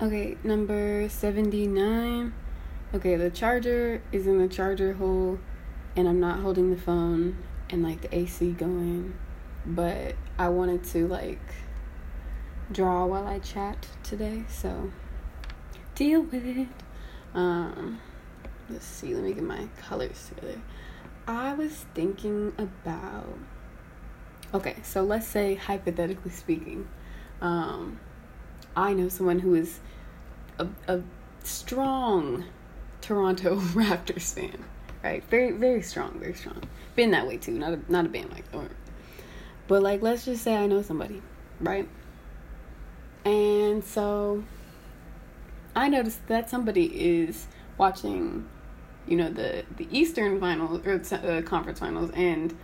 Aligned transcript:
Okay, 0.00 0.36
number 0.44 1.08
79. 1.08 2.32
Okay, 2.94 3.16
the 3.16 3.30
charger 3.30 4.00
is 4.12 4.28
in 4.28 4.38
the 4.38 4.46
charger 4.46 4.92
hole, 4.92 5.40
and 5.96 6.06
I'm 6.06 6.20
not 6.20 6.38
holding 6.38 6.70
the 6.70 6.80
phone 6.80 7.36
and 7.68 7.82
like 7.82 8.02
the 8.02 8.16
AC 8.16 8.52
going, 8.52 9.18
but 9.66 10.14
I 10.38 10.50
wanted 10.50 10.84
to 10.84 11.08
like 11.08 11.40
draw 12.70 13.06
while 13.06 13.26
I 13.26 13.40
chat 13.40 13.88
today, 14.04 14.44
so 14.48 14.92
deal 15.96 16.22
with 16.22 16.46
it. 16.46 16.68
Um, 17.34 18.00
let's 18.70 18.86
see, 18.86 19.16
let 19.16 19.24
me 19.24 19.32
get 19.32 19.42
my 19.42 19.66
colors 19.78 20.28
together. 20.28 20.60
I 21.26 21.54
was 21.54 21.86
thinking 21.96 22.52
about 22.56 23.36
okay, 24.54 24.76
so 24.84 25.02
let's 25.02 25.26
say 25.26 25.56
hypothetically 25.56 26.30
speaking, 26.30 26.86
um, 27.40 27.98
I 28.76 28.92
know 28.92 29.08
someone 29.08 29.40
who 29.40 29.54
is 29.54 29.80
a, 30.58 30.68
a 30.86 31.02
strong 31.42 32.44
Toronto 33.00 33.56
Raptors 33.74 34.34
fan, 34.34 34.64
right? 35.02 35.24
Very, 35.24 35.52
very 35.52 35.82
strong, 35.82 36.18
very 36.18 36.34
strong. 36.34 36.62
Been 36.96 37.10
that 37.12 37.26
way 37.26 37.36
too. 37.36 37.52
Not 37.52 37.72
a 37.72 37.80
not 37.92 38.06
a 38.06 38.08
band 38.08 38.30
like 38.32 38.44
or, 38.52 38.68
but 39.66 39.82
like 39.82 40.02
let's 40.02 40.24
just 40.24 40.42
say 40.42 40.56
I 40.56 40.66
know 40.66 40.82
somebody, 40.82 41.22
right? 41.60 41.88
And 43.24 43.84
so 43.84 44.42
I 45.74 45.88
noticed 45.88 46.26
that 46.28 46.50
somebody 46.50 46.86
is 46.86 47.46
watching, 47.76 48.48
you 49.06 49.16
know, 49.16 49.30
the 49.30 49.64
the 49.76 49.86
Eastern 49.90 50.40
finals 50.40 50.80
or 50.86 51.00
uh, 51.14 51.42
conference 51.42 51.78
finals, 51.78 52.10
and 52.14 52.56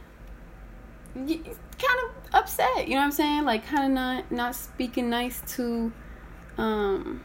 kind 1.14 1.46
of 1.46 2.34
upset. 2.34 2.88
You 2.88 2.94
know 2.94 3.00
what 3.00 3.04
I'm 3.04 3.12
saying? 3.12 3.44
Like 3.44 3.66
kind 3.66 3.84
of 3.84 3.90
not 3.90 4.32
not 4.32 4.54
speaking 4.56 5.10
nice 5.10 5.42
to 5.56 5.92
um 6.58 7.22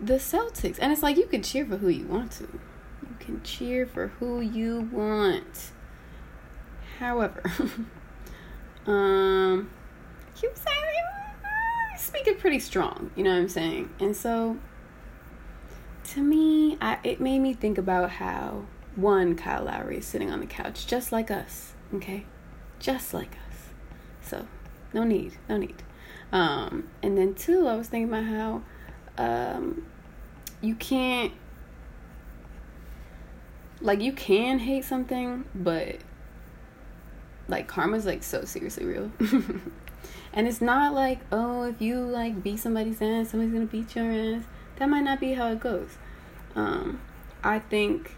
the 0.00 0.14
Celtics. 0.14 0.78
And 0.80 0.92
it's 0.92 1.02
like 1.02 1.16
you 1.16 1.26
can 1.26 1.42
cheer 1.42 1.64
for 1.64 1.76
who 1.78 1.88
you 1.88 2.06
want 2.06 2.32
to. 2.32 2.44
You 2.44 3.16
can 3.18 3.42
cheer 3.42 3.86
for 3.86 4.08
who 4.08 4.40
you 4.40 4.88
want. 4.92 5.70
However, 6.98 7.42
um 8.86 9.70
was 10.42 10.60
saying 10.60 10.86
speaking 11.96 12.36
pretty 12.36 12.58
strong, 12.58 13.10
you 13.16 13.24
know 13.24 13.30
what 13.30 13.38
I'm 13.38 13.48
saying? 13.48 13.90
And 14.00 14.16
so 14.16 14.58
to 16.10 16.22
me, 16.22 16.78
I 16.80 16.98
it 17.02 17.20
made 17.20 17.40
me 17.40 17.52
think 17.52 17.78
about 17.78 18.10
how 18.10 18.64
one 18.94 19.34
Kyle 19.36 19.64
Lowry 19.64 19.98
is 19.98 20.06
sitting 20.06 20.30
on 20.30 20.40
the 20.40 20.46
couch 20.46 20.86
just 20.86 21.12
like 21.12 21.30
us, 21.30 21.74
okay? 21.94 22.24
Just 22.78 23.12
like 23.12 23.32
us. 23.48 23.56
So, 24.22 24.46
no 24.92 25.04
need, 25.04 25.36
no 25.48 25.56
need. 25.56 25.82
Um, 26.32 26.88
and 27.02 27.16
then 27.16 27.34
two, 27.34 27.66
I 27.68 27.76
was 27.76 27.88
thinking 27.88 28.08
about 28.08 28.24
how 28.24 28.62
um, 29.18 29.86
you 30.60 30.74
can't 30.74 31.32
like 33.80 34.00
you 34.00 34.12
can 34.12 34.58
hate 34.58 34.84
something, 34.84 35.44
but 35.54 35.96
like 37.48 37.68
karma's 37.68 38.06
like 38.06 38.22
so 38.22 38.44
seriously 38.44 38.84
real. 38.84 39.10
and 40.32 40.48
it's 40.48 40.60
not 40.60 40.94
like, 40.94 41.20
oh, 41.30 41.64
if 41.64 41.80
you 41.80 42.00
like 42.00 42.42
beat 42.42 42.58
somebody's 42.58 43.00
ass, 43.00 43.30
somebody's 43.30 43.52
gonna 43.52 43.66
beat 43.66 43.94
your 43.94 44.10
ass. 44.10 44.44
That 44.76 44.88
might 44.88 45.02
not 45.04 45.20
be 45.20 45.34
how 45.34 45.50
it 45.52 45.60
goes. 45.60 45.90
Um, 46.54 47.00
I 47.44 47.58
think 47.58 48.16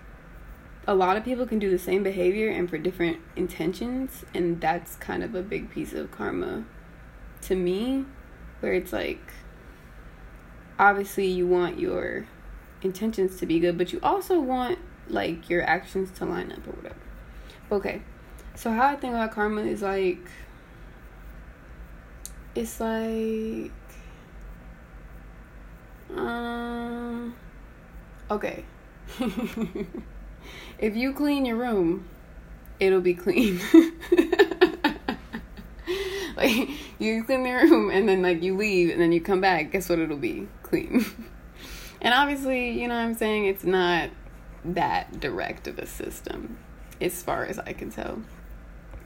a 0.87 0.95
lot 0.95 1.17
of 1.17 1.25
people 1.25 1.47
can 1.47 1.59
do 1.59 1.71
the 1.71 1.79
same 1.79 2.03
behavior 2.03 2.49
and 2.49 2.69
for 2.69 2.79
different 2.79 3.19
intentions, 3.37 4.25
and 4.33 4.61
that's 4.61 4.97
kind 4.97 5.23
of 5.23 5.35
a 5.35 5.43
big 5.43 5.71
piece 5.71 5.93
of 5.93 6.11
karma 6.11 6.65
to 7.49 7.57
me, 7.57 8.05
where 8.61 8.75
it's 8.75 8.93
like 8.93 9.33
obviously 10.79 11.27
you 11.27 11.47
want 11.47 11.79
your 11.79 12.27
intentions 12.83 13.39
to 13.39 13.47
be 13.47 13.59
good, 13.59 13.77
but 13.77 13.93
you 13.93 13.99
also 14.03 14.41
want 14.41 14.79
like 15.09 15.51
your 15.51 15.63
actions 15.63 16.11
to 16.19 16.25
line 16.25 16.53
up 16.53 16.67
or 16.67 16.73
whatever. 16.73 16.97
Okay. 17.73 18.03
So 18.55 18.71
how 18.71 18.89
I 18.89 18.97
think 18.97 19.15
about 19.15 19.33
karma 19.33 19.63
is 19.63 19.83
like 19.83 20.19
it's 22.55 22.81
like 22.81 23.73
um 26.15 27.35
okay. 28.31 28.65
if 30.79 30.97
you 30.97 31.13
clean 31.13 31.45
your 31.45 31.57
room, 31.57 32.09
it'll 32.79 33.01
be 33.01 33.15
clean. 33.15 33.61
like 36.39 36.71
you 36.99 37.23
clean 37.25 37.43
the 37.43 37.53
room 37.53 37.91
and 37.91 38.09
then 38.09 38.23
like 38.23 38.43
you 38.43 38.57
leave 38.57 38.91
and 38.91 39.01
then 39.01 39.13
you 39.13 39.21
come 39.21 39.41
back, 39.41 39.73
guess 39.73 39.89
what 39.89 39.99
it'll 39.99 40.17
be? 40.17 40.49
Clean. 40.63 41.05
and 42.01 42.15
obviously, 42.15 42.71
you 42.81 42.89
know 42.89 42.95
what 42.95 43.03
I'm 43.03 43.15
saying, 43.15 43.47
it's 43.47 43.65
not 43.65 44.11
that 44.65 45.21
direct 45.21 45.69
of 45.69 45.79
a 45.79 45.87
system 45.87 46.59
as 47.01 47.23
far 47.23 47.45
as 47.45 47.59
I 47.59 47.73
can 47.73 47.91
tell. 47.91 48.23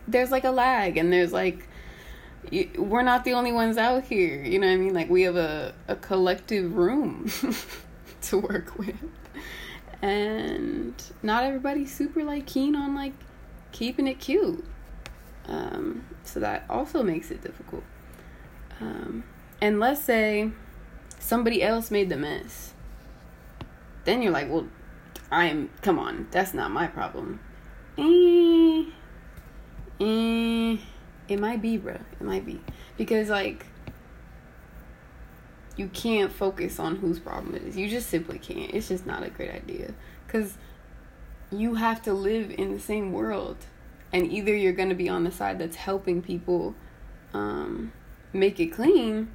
There's 0.07 0.31
like 0.31 0.45
a 0.45 0.51
lag 0.51 0.97
and 0.97 1.13
there's 1.13 1.33
like 1.33 1.69
we're 2.77 3.03
not 3.03 3.25
the 3.25 3.35
only 3.35 3.53
ones 3.53 3.79
out 3.79 4.05
here, 4.05 4.43
you 4.43 4.59
know 4.59 4.67
what 4.67 4.73
I 4.73 4.77
mean? 4.77 4.95
Like 4.95 5.09
we 5.09 5.23
have 5.23 5.37
a 5.37 5.75
a 5.89 5.97
collective 5.97 6.77
room 6.77 7.31
to 8.23 8.39
work 8.39 8.79
with. 8.79 8.97
And 10.01 11.01
not 11.23 11.45
everybody's 11.45 11.95
super 11.95 12.25
like 12.25 12.47
keen 12.47 12.75
on 12.75 12.97
like 12.97 13.13
keeping 13.71 14.09
it 14.09 14.19
cute. 14.19 14.65
Um, 15.49 16.05
so 16.25 16.41
that 16.41 16.65
also 16.71 17.03
makes 17.03 17.31
it 17.31 17.43
difficult. 17.43 17.85
Um, 18.81 19.25
and 19.61 19.79
let's 19.81 20.01
say 20.01 20.51
somebody 21.19 21.63
else 21.63 21.91
made 21.91 22.09
the 22.09 22.17
mess. 22.17 22.75
Then 24.05 24.23
you're 24.23 24.33
like, 24.33 24.51
well, 24.51 24.67
I'm, 25.31 25.71
come 25.81 25.99
on, 25.99 26.27
that's 26.31 26.53
not 26.53 26.71
my 26.71 26.87
problem. 26.87 27.41
Eh, 27.97 28.85
eh, 30.01 30.77
it 31.29 31.41
might 31.41 31.63
be, 31.63 31.77
bro. 31.77 31.95
It 31.95 32.23
might 32.23 32.45
be. 32.45 32.61
Because, 32.97 33.29
like, 33.29 33.67
you 35.77 35.89
can't 35.89 36.33
focus 36.33 36.79
on 36.79 36.97
whose 36.97 37.19
problem 37.19 37.55
it 37.55 37.63
is. 37.63 37.77
You 37.77 37.89
just 37.89 38.11
simply 38.11 38.39
can't. 38.39 38.75
It's 38.75 38.89
just 38.89 39.07
not 39.07 39.23
a 39.23 39.31
great 39.31 39.51
idea. 39.51 39.95
Because 40.27 40.55
you 41.51 41.75
have 41.75 42.03
to 42.03 42.13
live 42.13 42.51
in 42.51 42.73
the 42.73 42.81
same 42.81 43.13
world 43.13 43.59
and 44.13 44.31
either 44.31 44.55
you're 44.55 44.73
going 44.73 44.89
to 44.91 44.95
be 44.95 45.09
on 45.09 45.25
the 45.25 45.31
side 45.31 45.59
that's 45.59 45.77
helping 45.77 46.23
people 46.23 46.75
um, 47.33 47.93
make 48.33 48.61
it 48.61 48.67
clean 48.67 49.31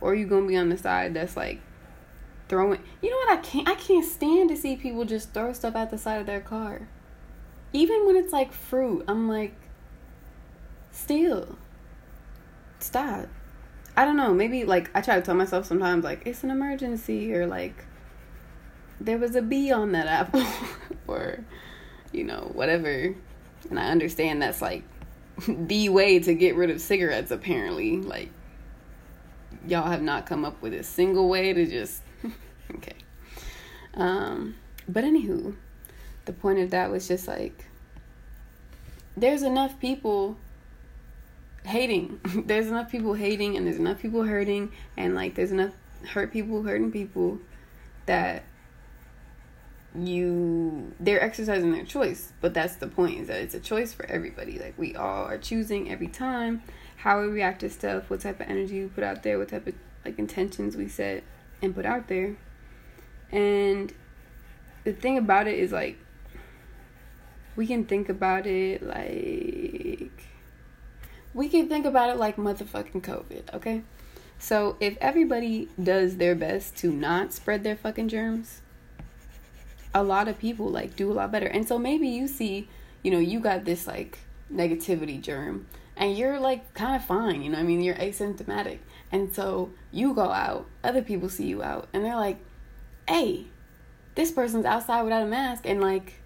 or 0.00 0.14
you're 0.14 0.28
going 0.28 0.42
to 0.42 0.48
be 0.48 0.56
on 0.56 0.68
the 0.68 0.78
side 0.78 1.14
that's 1.14 1.36
like 1.36 1.60
throwing 2.48 2.80
you 3.02 3.10
know 3.10 3.16
what 3.16 3.38
i 3.38 3.42
can't 3.42 3.68
i 3.68 3.74
can't 3.74 4.04
stand 4.04 4.48
to 4.48 4.56
see 4.56 4.76
people 4.76 5.04
just 5.04 5.32
throw 5.32 5.52
stuff 5.52 5.74
at 5.74 5.90
the 5.90 5.98
side 5.98 6.20
of 6.20 6.26
their 6.26 6.40
car. 6.40 6.88
Even 7.72 8.06
when 8.06 8.16
it's 8.16 8.32
like 8.32 8.52
fruit 8.52 9.04
i'm 9.08 9.28
like 9.28 9.54
still 10.92 11.58
stop. 12.78 13.26
I 13.96 14.04
don't 14.04 14.16
know 14.16 14.32
maybe 14.32 14.64
like 14.64 14.90
i 14.94 15.00
try 15.00 15.16
to 15.16 15.22
tell 15.22 15.34
myself 15.34 15.66
sometimes 15.66 16.04
like 16.04 16.22
it's 16.26 16.44
an 16.44 16.50
emergency 16.50 17.34
or 17.34 17.46
like 17.46 17.84
there 19.00 19.18
was 19.18 19.34
a 19.34 19.42
bee 19.42 19.72
on 19.72 19.92
that 19.92 20.06
apple 20.06 20.44
or 21.06 21.44
you 22.12 22.24
know 22.24 22.50
whatever 22.54 23.14
and 23.70 23.78
I 23.78 23.88
understand 23.88 24.42
that's 24.42 24.62
like 24.62 24.82
the 25.48 25.88
way 25.88 26.18
to 26.18 26.34
get 26.34 26.56
rid 26.56 26.70
of 26.70 26.80
cigarettes, 26.80 27.30
apparently. 27.30 27.98
Like, 27.98 28.30
y'all 29.66 29.90
have 29.90 30.02
not 30.02 30.26
come 30.26 30.44
up 30.44 30.60
with 30.62 30.74
a 30.74 30.82
single 30.82 31.28
way 31.28 31.52
to 31.52 31.66
just. 31.66 32.02
okay. 32.74 32.96
Um, 33.94 34.56
but 34.88 35.04
anywho, 35.04 35.54
the 36.24 36.32
point 36.32 36.58
of 36.58 36.70
that 36.70 36.90
was 36.90 37.08
just 37.08 37.28
like, 37.28 37.66
there's 39.16 39.42
enough 39.42 39.78
people 39.80 40.36
hating. 41.64 42.20
there's 42.46 42.68
enough 42.68 42.90
people 42.90 43.14
hating, 43.14 43.56
and 43.56 43.66
there's 43.66 43.78
enough 43.78 44.00
people 44.00 44.22
hurting, 44.22 44.72
and 44.96 45.14
like, 45.14 45.34
there's 45.34 45.52
enough 45.52 45.72
hurt 46.08 46.32
people 46.32 46.62
hurting 46.62 46.92
people 46.92 47.38
that 48.06 48.44
you 49.98 50.92
they're 51.00 51.22
exercising 51.22 51.72
their 51.72 51.84
choice 51.84 52.32
but 52.40 52.52
that's 52.52 52.76
the 52.76 52.86
point 52.86 53.20
is 53.20 53.28
that 53.28 53.40
it's 53.40 53.54
a 53.54 53.60
choice 53.60 53.92
for 53.92 54.04
everybody. 54.06 54.58
Like 54.58 54.74
we 54.76 54.94
all 54.94 55.24
are 55.24 55.38
choosing 55.38 55.90
every 55.90 56.08
time 56.08 56.62
how 56.96 57.20
we 57.20 57.28
react 57.28 57.60
to 57.60 57.70
stuff 57.70 58.10
what 58.10 58.20
type 58.20 58.40
of 58.40 58.48
energy 58.48 58.82
we 58.82 58.88
put 58.88 59.04
out 59.04 59.22
there 59.22 59.38
what 59.38 59.48
type 59.48 59.66
of 59.66 59.74
like 60.04 60.18
intentions 60.18 60.76
we 60.76 60.88
set 60.88 61.22
and 61.62 61.74
put 61.74 61.86
out 61.86 62.08
there. 62.08 62.36
And 63.30 63.92
the 64.84 64.92
thing 64.92 65.18
about 65.18 65.46
it 65.46 65.58
is 65.58 65.72
like 65.72 65.98
we 67.54 67.66
can 67.66 67.84
think 67.84 68.08
about 68.08 68.46
it 68.46 68.82
like 68.82 70.12
we 71.32 71.48
can 71.48 71.68
think 71.68 71.86
about 71.86 72.10
it 72.10 72.16
like 72.16 72.36
motherfucking 72.36 73.02
covid 73.02 73.54
okay? 73.54 73.82
So 74.38 74.76
if 74.80 74.98
everybody 75.00 75.68
does 75.82 76.18
their 76.18 76.34
best 76.34 76.76
to 76.78 76.92
not 76.92 77.32
spread 77.32 77.64
their 77.64 77.76
fucking 77.76 78.08
germs 78.08 78.60
a 79.96 80.02
lot 80.02 80.28
of 80.28 80.38
people 80.38 80.68
like 80.68 80.94
do 80.94 81.10
a 81.10 81.14
lot 81.14 81.32
better. 81.32 81.46
And 81.46 81.66
so 81.66 81.78
maybe 81.78 82.06
you 82.06 82.28
see, 82.28 82.68
you 83.02 83.10
know, 83.10 83.18
you 83.18 83.40
got 83.40 83.64
this 83.64 83.86
like 83.86 84.18
negativity 84.52 85.18
germ 85.18 85.66
and 85.96 86.16
you're 86.18 86.38
like 86.38 86.74
kind 86.74 86.94
of 86.94 87.02
fine, 87.02 87.40
you 87.40 87.50
know, 87.50 87.58
I 87.58 87.62
mean, 87.62 87.80
you're 87.80 87.94
asymptomatic. 87.94 88.80
And 89.10 89.34
so 89.34 89.70
you 89.90 90.12
go 90.12 90.30
out, 90.30 90.66
other 90.84 91.00
people 91.00 91.30
see 91.30 91.46
you 91.46 91.62
out, 91.62 91.88
and 91.94 92.04
they're 92.04 92.16
like, 92.16 92.36
hey, 93.08 93.46
this 94.16 94.30
person's 94.32 94.66
outside 94.66 95.02
without 95.02 95.22
a 95.22 95.26
mask, 95.26 95.62
and 95.64 95.80
like, 95.80 96.20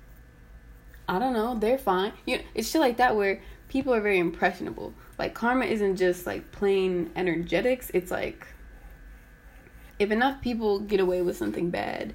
I 1.09 1.21
don't 1.21 1.35
know, 1.35 1.57
they're 1.57 1.79
fine. 1.79 2.13
You 2.27 2.39
know, 2.39 2.43
it's 2.55 2.69
shit 2.69 2.81
like 2.81 2.97
that 2.97 3.15
where 3.15 3.41
people 3.69 3.95
are 3.95 4.01
very 4.01 4.19
impressionable. 4.19 4.95
Like 5.17 5.35
karma 5.35 5.67
isn't 5.67 5.97
just 5.97 6.27
like 6.27 6.51
plain 6.51 7.11
energetics. 7.15 7.91
It's 7.95 8.11
like 8.11 8.49
if 10.01 10.11
enough 10.11 10.41
people 10.41 10.81
get 10.81 10.99
away 10.99 11.23
with 11.23 11.37
something 11.37 11.71
bad, 11.71 12.15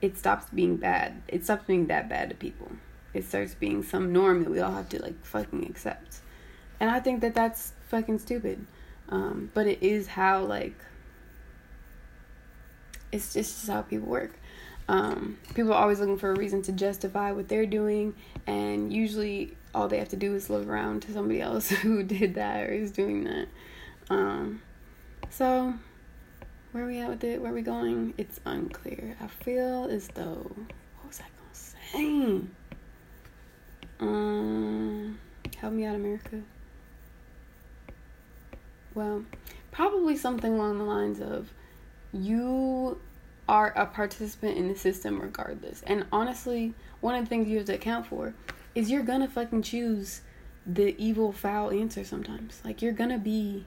it 0.00 0.16
stops 0.16 0.46
being 0.52 0.76
bad. 0.76 1.22
It 1.28 1.44
stops 1.44 1.64
being 1.66 1.86
that 1.86 2.08
bad 2.08 2.30
to 2.30 2.34
people. 2.34 2.70
It 3.14 3.24
starts 3.24 3.54
being 3.54 3.82
some 3.82 4.12
norm 4.12 4.44
that 4.44 4.50
we 4.50 4.60
all 4.60 4.72
have 4.72 4.88
to 4.90 5.02
like 5.02 5.24
fucking 5.24 5.66
accept. 5.68 6.18
And 6.80 6.90
I 6.90 7.00
think 7.00 7.20
that 7.20 7.34
that's 7.34 7.72
fucking 7.88 8.18
stupid. 8.18 8.66
Um, 9.08 9.50
but 9.54 9.66
it 9.66 9.82
is 9.82 10.08
how 10.08 10.44
like 10.44 10.76
it's 13.10 13.32
just 13.32 13.66
how 13.66 13.82
people 13.82 14.08
work. 14.08 14.38
Um, 14.88 15.38
people 15.54 15.72
are 15.72 15.82
always 15.82 16.00
looking 16.00 16.16
for 16.16 16.30
a 16.30 16.34
reason 16.34 16.62
to 16.62 16.72
justify 16.72 17.32
what 17.32 17.48
they're 17.48 17.66
doing, 17.66 18.14
and 18.46 18.92
usually 18.92 19.54
all 19.74 19.86
they 19.86 19.98
have 19.98 20.08
to 20.10 20.16
do 20.16 20.34
is 20.34 20.48
look 20.48 20.66
around 20.66 21.02
to 21.02 21.12
somebody 21.12 21.40
else 21.40 21.68
who 21.82 22.02
did 22.02 22.34
that 22.34 22.62
or 22.62 22.72
is 22.72 22.90
doing 22.90 23.24
that. 23.24 23.48
Um, 24.08 24.62
so, 25.30 25.74
where 26.72 26.84
are 26.84 26.86
we 26.86 26.98
at 26.98 27.08
with 27.08 27.24
it? 27.24 27.40
Where 27.40 27.52
we 27.52 27.62
going? 27.62 28.14
It's 28.18 28.40
unclear. 28.44 29.16
I 29.20 29.26
feel 29.26 29.88
as 29.90 30.08
though 30.08 30.50
what 30.96 31.06
was 31.06 31.20
I 31.20 31.24
gonna 31.24 31.54
say? 31.54 32.46
Um, 34.00 35.18
help 35.56 35.72
me 35.72 35.84
out, 35.84 35.94
America. 35.94 36.42
Well, 38.94 39.24
probably 39.70 40.16
something 40.16 40.54
along 40.54 40.78
the 40.78 40.84
lines 40.84 41.20
of 41.20 41.52
you 42.12 43.00
are 43.48 43.72
a 43.76 43.86
participant 43.86 44.56
in 44.58 44.68
the 44.68 44.76
system 44.76 45.20
regardless. 45.20 45.82
And 45.82 46.04
honestly, 46.12 46.74
one 47.00 47.14
of 47.14 47.24
the 47.24 47.28
things 47.28 47.48
you 47.48 47.56
have 47.56 47.66
to 47.66 47.74
account 47.74 48.06
for 48.06 48.34
is 48.74 48.90
you're 48.90 49.02
gonna 49.02 49.28
fucking 49.28 49.62
choose 49.62 50.20
the 50.66 50.94
evil, 51.02 51.32
foul 51.32 51.70
answer 51.70 52.04
sometimes. 52.04 52.60
Like, 52.64 52.82
you're 52.82 52.92
gonna 52.92 53.18
be 53.18 53.64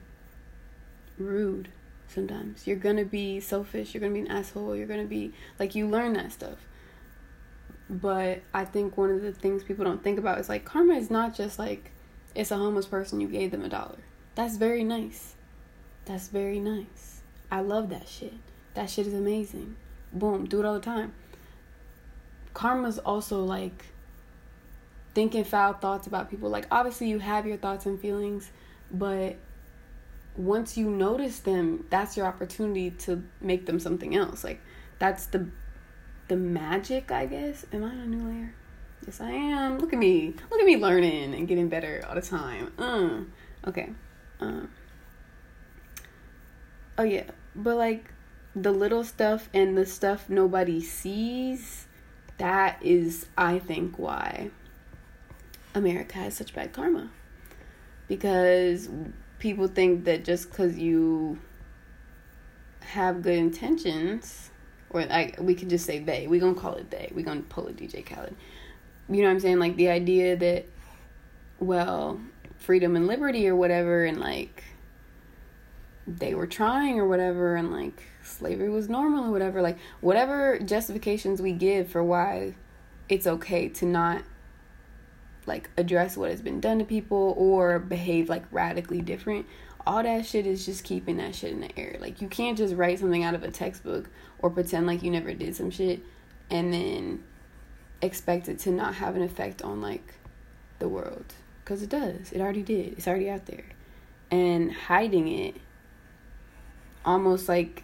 rude 1.18 1.68
sometimes. 2.12 2.66
You're 2.66 2.76
gonna 2.76 3.04
be 3.04 3.40
selfish. 3.40 3.94
You're 3.94 4.00
gonna 4.00 4.14
be 4.14 4.20
an 4.20 4.28
asshole. 4.28 4.76
You're 4.76 4.86
gonna 4.86 5.04
be 5.04 5.32
like, 5.58 5.74
you 5.74 5.88
learn 5.88 6.12
that 6.14 6.32
stuff. 6.32 6.58
But 7.88 8.42
I 8.54 8.64
think 8.64 8.96
one 8.96 9.10
of 9.10 9.22
the 9.22 9.32
things 9.32 9.64
people 9.64 9.84
don't 9.84 10.02
think 10.02 10.18
about 10.18 10.38
is 10.38 10.48
like, 10.48 10.64
karma 10.64 10.94
is 10.94 11.10
not 11.10 11.34
just 11.34 11.58
like, 11.58 11.90
it's 12.34 12.50
a 12.50 12.56
homeless 12.56 12.86
person, 12.86 13.20
you 13.20 13.28
gave 13.28 13.50
them 13.50 13.64
a 13.64 13.68
dollar. 13.68 13.98
That's 14.34 14.56
very 14.56 14.84
nice. 14.84 15.34
That's 16.06 16.28
very 16.28 16.58
nice. 16.58 17.20
I 17.50 17.60
love 17.60 17.90
that 17.90 18.08
shit. 18.08 18.32
That 18.74 18.88
shit 18.88 19.06
is 19.06 19.14
amazing. 19.14 19.76
Boom, 20.12 20.46
do 20.46 20.60
it 20.60 20.64
all 20.64 20.74
the 20.74 20.80
time. 20.80 21.12
Karma's 22.54 22.98
also 22.98 23.44
like 23.44 23.86
thinking 25.14 25.44
foul 25.44 25.74
thoughts 25.74 26.06
about 26.06 26.30
people. 26.30 26.48
Like 26.48 26.66
obviously 26.70 27.08
you 27.08 27.18
have 27.18 27.46
your 27.46 27.58
thoughts 27.58 27.86
and 27.86 28.00
feelings, 28.00 28.50
but 28.90 29.36
once 30.36 30.76
you 30.76 30.90
notice 30.90 31.40
them, 31.40 31.86
that's 31.90 32.16
your 32.16 32.26
opportunity 32.26 32.90
to 32.90 33.22
make 33.40 33.66
them 33.66 33.78
something 33.78 34.16
else. 34.16 34.44
Like 34.44 34.60
that's 34.98 35.26
the 35.26 35.48
the 36.28 36.36
magic, 36.36 37.10
I 37.10 37.26
guess. 37.26 37.66
Am 37.72 37.84
I 37.84 37.88
on 37.88 37.98
a 37.98 38.06
new 38.06 38.26
layer? 38.26 38.54
Yes, 39.06 39.20
I 39.20 39.30
am. 39.30 39.78
Look 39.78 39.92
at 39.92 39.98
me. 39.98 40.34
Look 40.50 40.60
at 40.60 40.66
me 40.66 40.76
learning 40.76 41.34
and 41.34 41.48
getting 41.48 41.68
better 41.68 42.04
all 42.08 42.14
the 42.14 42.22
time. 42.22 42.72
Uh, 42.78 43.68
okay. 43.68 43.90
Um. 44.40 44.70
Oh 46.96 47.02
yeah, 47.02 47.24
but 47.54 47.76
like 47.76 48.12
the 48.54 48.70
little 48.70 49.02
stuff 49.02 49.48
and 49.52 49.76
the 49.76 49.86
stuff 49.86 50.28
nobody 50.28 50.80
sees, 50.80 51.86
that 52.38 52.78
is, 52.82 53.26
I 53.36 53.58
think, 53.58 53.98
why 53.98 54.50
America 55.74 56.18
has 56.18 56.34
such 56.34 56.54
bad 56.54 56.72
karma. 56.72 57.10
Because 58.08 58.88
people 59.42 59.66
think 59.66 60.04
that 60.04 60.24
just 60.24 60.48
because 60.48 60.78
you 60.78 61.36
have 62.78 63.22
good 63.22 63.36
intentions, 63.36 64.50
or 64.88 65.00
I, 65.00 65.34
we 65.40 65.56
could 65.56 65.68
just 65.68 65.84
say 65.84 65.98
they, 65.98 66.28
we're 66.28 66.40
gonna 66.40 66.54
call 66.54 66.76
it 66.76 66.92
they, 66.92 67.10
we're 67.12 67.24
gonna 67.24 67.40
pull 67.40 67.66
a 67.66 67.72
DJ 67.72 68.06
Khaled. 68.06 68.36
You 69.08 69.16
know 69.16 69.24
what 69.24 69.32
I'm 69.32 69.40
saying? 69.40 69.58
Like 69.58 69.74
the 69.74 69.88
idea 69.88 70.36
that, 70.36 70.66
well, 71.58 72.20
freedom 72.56 72.94
and 72.94 73.08
liberty 73.08 73.48
or 73.48 73.56
whatever, 73.56 74.04
and 74.04 74.20
like 74.20 74.62
they 76.06 76.34
were 76.34 76.46
trying 76.46 77.00
or 77.00 77.08
whatever, 77.08 77.56
and 77.56 77.72
like 77.72 78.00
slavery 78.22 78.70
was 78.70 78.88
normal 78.88 79.24
or 79.24 79.32
whatever. 79.32 79.60
Like, 79.60 79.78
whatever 80.00 80.60
justifications 80.60 81.42
we 81.42 81.50
give 81.50 81.88
for 81.88 82.04
why 82.04 82.54
it's 83.08 83.26
okay 83.26 83.68
to 83.70 83.86
not 83.86 84.22
like 85.46 85.70
address 85.76 86.16
what 86.16 86.30
has 86.30 86.40
been 86.40 86.60
done 86.60 86.78
to 86.78 86.84
people 86.84 87.34
or 87.36 87.78
behave 87.78 88.28
like 88.28 88.44
radically 88.52 89.00
different 89.00 89.46
all 89.86 90.02
that 90.02 90.26
shit 90.26 90.46
is 90.46 90.64
just 90.64 90.84
keeping 90.84 91.16
that 91.16 91.34
shit 91.34 91.52
in 91.52 91.60
the 91.60 91.78
air. 91.78 91.96
Like 92.00 92.20
you 92.20 92.28
can't 92.28 92.56
just 92.56 92.74
write 92.74 92.98
something 92.98 93.24
out 93.24 93.34
of 93.34 93.42
a 93.42 93.50
textbook 93.50 94.08
or 94.38 94.50
pretend 94.50 94.86
like 94.86 95.02
you 95.02 95.10
never 95.10 95.32
did 95.34 95.56
some 95.56 95.70
shit 95.70 96.00
and 96.50 96.72
then 96.72 97.24
expect 98.00 98.48
it 98.48 98.58
to 98.60 98.70
not 98.70 98.94
have 98.96 99.16
an 99.16 99.22
effect 99.22 99.62
on 99.62 99.80
like 99.80 100.14
the 100.78 100.88
world. 100.88 101.24
Because 101.64 101.82
it 101.82 101.88
does. 101.88 102.32
It 102.32 102.40
already 102.40 102.62
did. 102.62 102.94
It's 102.98 103.08
already 103.08 103.30
out 103.30 103.46
there. 103.46 103.64
And 104.30 104.72
hiding 104.72 105.28
it 105.28 105.56
almost 107.04 107.48
like 107.48 107.82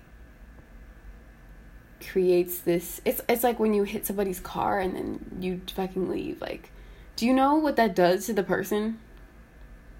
creates 2.00 2.60
this 2.60 3.00
it's 3.04 3.20
it's 3.28 3.42
like 3.42 3.58
when 3.58 3.74
you 3.74 3.82
hit 3.82 4.06
somebody's 4.06 4.38
car 4.38 4.78
and 4.78 4.94
then 4.94 5.38
you 5.40 5.60
fucking 5.74 6.08
leave. 6.08 6.40
Like 6.40 6.70
do 7.18 7.26
you 7.26 7.34
know 7.34 7.56
what 7.56 7.74
that 7.74 7.96
does 7.96 8.26
to 8.26 8.32
the 8.32 8.44
person? 8.44 9.00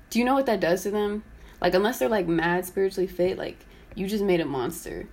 Do 0.09 0.21
you 0.21 0.25
know 0.25 0.35
what 0.35 0.47
that 0.47 0.61
does 0.61 0.85
to 0.85 0.93
them? 0.93 1.25
Like 1.61 1.75
unless 1.75 1.99
they're 1.99 2.09
like 2.09 2.29
mad 2.29 2.65
spiritually 2.65 3.09
fit 3.09 3.37
like 3.37 3.67
you 3.97 4.07
just 4.07 4.23
made 4.23 4.41
a 4.41 4.45
monster. 4.45 5.09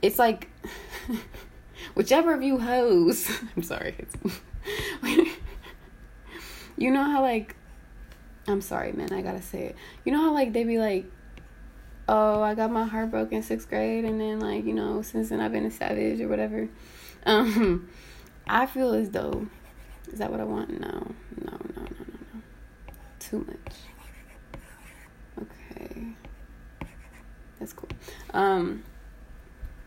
It's 0.00 0.18
like 0.18 0.48
whichever 1.94 2.32
of 2.32 2.42
you 2.42 2.58
hoes 2.58 3.28
i'm 3.56 3.62
sorry. 3.62 3.94
You 6.78 6.90
know 6.90 7.04
how 7.04 7.22
like 7.22 7.56
i'm 8.46 8.60
sorry 8.60 8.92
man 8.92 9.12
i 9.12 9.20
gotta 9.20 9.42
say 9.42 9.64
it. 9.64 9.76
You 10.06 10.12
know 10.12 10.20
how 10.22 10.32
like 10.32 10.54
they 10.54 10.64
be 10.64 10.78
like 10.78 11.04
oh, 12.08 12.40
I 12.40 12.54
got 12.54 12.70
my 12.70 12.84
heart 12.84 13.10
broken 13.10 13.42
sixth 13.42 13.68
grade, 13.68 14.04
and 14.04 14.20
then 14.20 14.38
like 14.40 14.64
you 14.64 14.72
know, 14.74 15.02
since 15.02 15.28
then 15.30 15.40
I've 15.40 15.52
been 15.52 15.66
a 15.66 15.70
savage 15.70 16.20
or 16.20 16.28
whatever. 16.28 16.68
Um, 17.24 17.88
I 18.46 18.66
feel 18.66 18.92
as 18.92 19.10
though 19.10 19.48
is 20.12 20.18
that 20.18 20.30
what 20.30 20.40
I 20.40 20.44
want? 20.44 20.70
No, 20.70 20.88
no, 20.88 21.52
no, 21.52 21.58
no, 21.74 21.82
no, 21.82 22.16
no. 22.34 22.42
Too 23.18 23.46
much. 23.46 23.76
Okay, 25.42 26.06
that's 27.58 27.72
cool. 27.72 27.88
Um, 28.32 28.82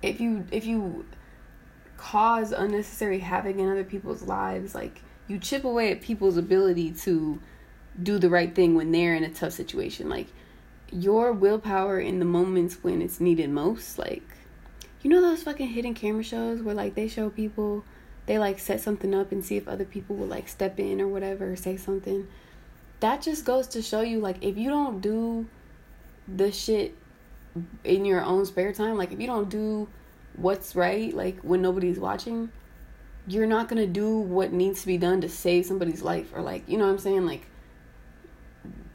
if 0.01 0.21
you 0.21 0.45
if 0.51 0.65
you 0.65 1.05
cause 1.97 2.51
unnecessary 2.51 3.19
havoc 3.19 3.57
in 3.57 3.69
other 3.69 3.83
people's 3.83 4.23
lives, 4.23 4.75
like 4.75 5.01
you 5.27 5.39
chip 5.39 5.63
away 5.63 5.91
at 5.91 6.01
people's 6.01 6.37
ability 6.37 6.91
to 6.91 7.39
do 8.01 8.17
the 8.19 8.29
right 8.29 8.53
thing 8.55 8.75
when 8.75 8.91
they're 8.91 9.15
in 9.15 9.23
a 9.23 9.29
tough 9.29 9.53
situation, 9.53 10.09
like 10.09 10.27
your 10.91 11.31
willpower 11.31 11.99
in 11.99 12.19
the 12.19 12.25
moments 12.25 12.83
when 12.83 13.01
it's 13.01 13.19
needed 13.19 13.49
most 13.49 13.99
like 13.99 14.23
you 15.01 15.09
know 15.09 15.21
those 15.21 15.43
fucking 15.43 15.67
hidden 15.67 15.93
camera 15.93 16.23
shows 16.23 16.61
where 16.61 16.75
like 16.75 16.95
they 16.95 17.07
show 17.07 17.29
people 17.29 17.83
they 18.29 18.37
like 18.37 18.59
set 18.59 18.79
something 18.79 19.15
up 19.15 19.31
and 19.31 19.43
see 19.43 19.57
if 19.57 19.67
other 19.67 19.83
people 19.83 20.15
will 20.15 20.27
like 20.27 20.47
step 20.47 20.79
in 20.79 21.01
or 21.01 21.07
whatever 21.07 21.51
or 21.51 21.55
say 21.55 21.75
something. 21.75 22.27
That 22.99 23.23
just 23.23 23.43
goes 23.43 23.65
to 23.69 23.81
show 23.81 24.01
you 24.01 24.19
like 24.19 24.37
if 24.43 24.55
you 24.55 24.69
don't 24.69 25.01
do 25.01 25.47
the 26.27 26.51
shit 26.51 26.95
in 27.83 28.05
your 28.05 28.21
own 28.23 28.45
spare 28.45 28.71
time 28.71 28.97
like 28.97 29.11
if 29.11 29.19
you 29.19 29.25
don't 29.25 29.49
do 29.49 29.87
what's 30.35 30.75
right 30.75 31.11
like 31.15 31.39
when 31.39 31.59
nobody's 31.59 31.97
watching 31.97 32.51
you're 33.25 33.47
not 33.47 33.67
gonna 33.67 33.87
do 33.87 34.19
what 34.19 34.53
needs 34.53 34.81
to 34.81 34.87
be 34.87 34.99
done 34.99 35.21
to 35.21 35.27
save 35.27 35.65
somebody's 35.65 36.03
life 36.03 36.31
or 36.35 36.43
like 36.43 36.69
you 36.69 36.77
know 36.77 36.85
what 36.85 36.91
i'm 36.91 36.99
saying? 36.99 37.25
Like 37.25 37.47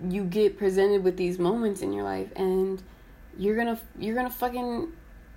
you 0.08 0.22
get 0.22 0.56
presented 0.56 1.02
with 1.02 1.16
these 1.16 1.40
moments 1.40 1.82
in 1.82 1.92
your 1.92 2.04
life 2.04 2.30
and 2.36 2.80
you're 3.36 3.56
gonna 3.56 3.80
you're 3.98 4.14
gonna 4.14 4.30
fucking 4.30 4.92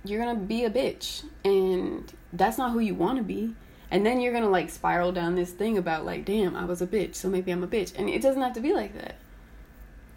you're 0.06 0.24
gonna 0.24 0.40
be 0.40 0.66
a 0.66 0.70
bitch. 0.70 1.24
And 1.44 2.14
that's 2.32 2.60
not 2.60 2.74
who 2.74 2.80
you 2.80 2.94
want 2.94 3.18
to 3.18 3.24
be 3.24 3.56
and 3.90 4.06
then 4.06 4.20
you're 4.20 4.34
gonna 4.34 4.50
like 4.50 4.70
spiral 4.70 5.12
down 5.12 5.36
this 5.36 5.52
thing 5.52 5.78
about 5.78 6.06
like 6.06 6.26
damn 6.26 6.56
i 6.56 6.66
was 6.66 6.82
a 6.82 6.88
bitch 6.88 7.16
so 7.16 7.30
maybe 7.30 7.52
i'm 7.52 7.64
a 7.64 7.68
bitch 7.68 7.94
and 7.98 8.10
it 8.10 8.22
doesn't 8.22 8.42
have 8.42 8.54
to 8.54 8.62
be 8.62 8.74
like 8.74 8.94
that 8.94 9.16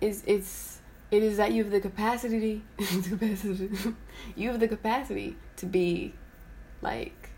it's 0.00 0.22
it's 0.26 0.78
it 1.10 1.22
is 1.22 1.36
that 1.36 1.52
you 1.52 1.62
have 1.62 1.72
the 1.72 1.80
capacity 1.80 2.62
you 4.36 4.50
have 4.50 4.60
the 4.60 4.68
capacity 4.68 5.36
to 5.56 5.66
be 5.66 6.14
like 6.82 7.30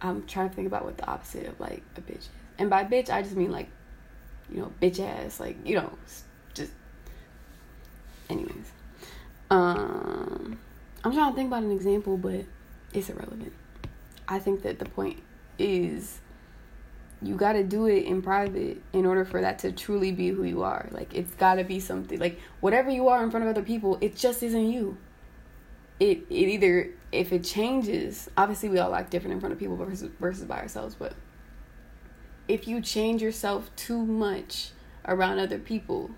i'm 0.00 0.26
trying 0.26 0.48
to 0.48 0.54
think 0.54 0.66
about 0.66 0.84
what 0.84 0.96
the 0.96 1.06
opposite 1.06 1.46
of 1.46 1.58
like 1.60 1.82
a 1.96 2.00
bitch 2.00 2.18
is 2.18 2.28
and 2.58 2.70
by 2.70 2.84
bitch 2.84 3.10
i 3.10 3.22
just 3.22 3.36
mean 3.36 3.50
like 3.50 3.68
you 4.52 4.60
know, 4.60 4.72
bitch 4.80 5.00
ass, 5.00 5.40
like, 5.40 5.56
you 5.64 5.76
know, 5.76 5.92
just 6.54 6.72
anyways. 8.28 8.72
Um, 9.50 10.58
I'm 11.04 11.12
trying 11.12 11.30
to 11.30 11.36
think 11.36 11.48
about 11.48 11.62
an 11.62 11.70
example, 11.70 12.16
but 12.16 12.44
it's 12.92 13.08
irrelevant. 13.10 13.52
I 14.30 14.38
think 14.38 14.62
that 14.62 14.78
the 14.78 14.84
point 14.86 15.20
is 15.58 16.20
you 17.20 17.34
got 17.34 17.52
to 17.52 17.64
do 17.64 17.86
it 17.86 18.04
in 18.04 18.22
private 18.22 18.80
in 18.92 19.04
order 19.04 19.24
for 19.24 19.40
that 19.42 19.58
to 19.58 19.72
truly 19.72 20.12
be 20.12 20.28
who 20.28 20.44
you 20.44 20.62
are. 20.62 20.88
Like 20.92 21.12
it's 21.14 21.34
got 21.34 21.56
to 21.56 21.64
be 21.64 21.80
something 21.80 22.18
like 22.18 22.38
whatever 22.60 22.90
you 22.90 23.08
are 23.08 23.22
in 23.22 23.30
front 23.30 23.44
of 23.44 23.50
other 23.50 23.62
people, 23.62 23.98
it 24.00 24.16
just 24.16 24.42
isn't 24.42 24.70
you. 24.70 24.96
It 25.98 26.24
it 26.30 26.48
either 26.48 26.90
if 27.12 27.32
it 27.32 27.44
changes, 27.44 28.30
obviously 28.36 28.68
we 28.68 28.78
all 28.78 28.94
act 28.94 29.10
different 29.10 29.34
in 29.34 29.40
front 29.40 29.52
of 29.52 29.58
people 29.58 29.76
versus 29.76 30.08
versus 30.18 30.44
by 30.44 30.60
ourselves, 30.60 30.94
but 30.94 31.12
if 32.48 32.66
you 32.66 32.80
change 32.80 33.20
yourself 33.20 33.74
too 33.76 34.04
much 34.04 34.70
around 35.06 35.38
other 35.38 35.58
people, 35.58 36.10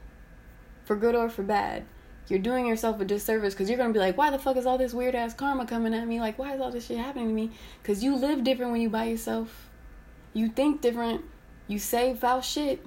for 0.85 0.97
good 0.97 1.14
or 1.14 1.28
for 1.28 1.42
bad, 1.42 1.85
you're 2.29 2.38
doing 2.38 2.67
yourself 2.67 3.00
a 3.00 3.05
disservice 3.05 3.55
because 3.55 3.69
you're 3.69 3.79
gonna 3.79 3.93
be 3.93 3.99
like, 3.99 4.17
why 4.17 4.31
the 4.31 4.38
fuck 4.38 4.57
is 4.57 4.67
all 4.67 4.79
this 4.79 4.95
weird 4.95 5.14
ass 5.14 5.35
karma 5.35 5.67
coming 5.67 5.95
at 5.95 6.07
me? 6.07 6.21
Like, 6.21 6.38
why 6.38 6.55
is 6.55 6.61
all 6.61 6.71
this 6.71 6.87
shit 6.87 6.99
happening 6.99 7.29
to 7.29 7.35
me? 7.35 7.50
Because 7.83 8.02
you 8.02 8.17
live 8.17 8.45
different 8.45 8.73
when 8.73 8.81
you 8.81 8.88
by 8.88 9.05
yourself. 9.05 9.69
You 10.33 10.49
think 10.49 10.81
different. 10.81 11.25
You 11.69 11.79
say 11.79 12.14
foul 12.14 12.41
shit. 12.41 12.85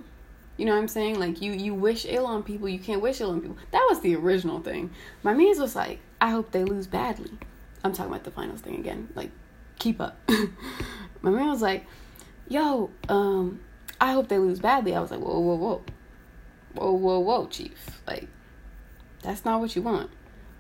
You 0.57 0.65
know 0.65 0.71
what 0.73 0.79
I'm 0.79 0.87
saying? 0.87 1.19
Like 1.19 1.41
you 1.41 1.51
you 1.51 1.73
wish 1.73 2.05
ill 2.07 2.25
on 2.25 2.43
people. 2.43 2.69
You 2.69 2.79
can't 2.79 3.01
wish 3.01 3.19
ill 3.21 3.31
on 3.31 3.41
people. 3.41 3.57
That 3.71 3.85
was 3.89 3.99
the 4.01 4.15
original 4.15 4.61
thing. 4.61 4.91
My 5.21 5.33
man's 5.33 5.59
was 5.59 5.75
like, 5.75 5.99
I 6.21 6.31
hope 6.31 6.51
they 6.51 6.63
lose 6.63 6.87
badly. 6.87 7.31
I'm 7.83 7.93
talking 7.93 8.11
about 8.11 8.23
the 8.23 8.31
finals 8.31 8.61
thing 8.61 8.75
again. 8.75 9.09
Like, 9.13 9.29
keep 9.77 10.01
up. 10.01 10.17
My 11.21 11.29
man 11.29 11.49
was 11.49 11.61
like, 11.61 11.85
yo, 12.47 12.89
um, 13.09 13.59
I 14.01 14.13
hope 14.13 14.27
they 14.27 14.39
lose 14.39 14.59
badly. 14.59 14.95
I 14.95 15.01
was 15.01 15.11
like, 15.11 15.19
whoa, 15.19 15.39
whoa, 15.39 15.55
whoa. 15.55 15.81
Whoa, 16.73 16.91
whoa, 16.93 17.19
whoa, 17.19 17.47
chief. 17.47 18.01
Like, 18.07 18.27
that's 19.25 19.43
not 19.43 19.59
what 19.59 19.75
you 19.75 19.81
want. 19.81 20.11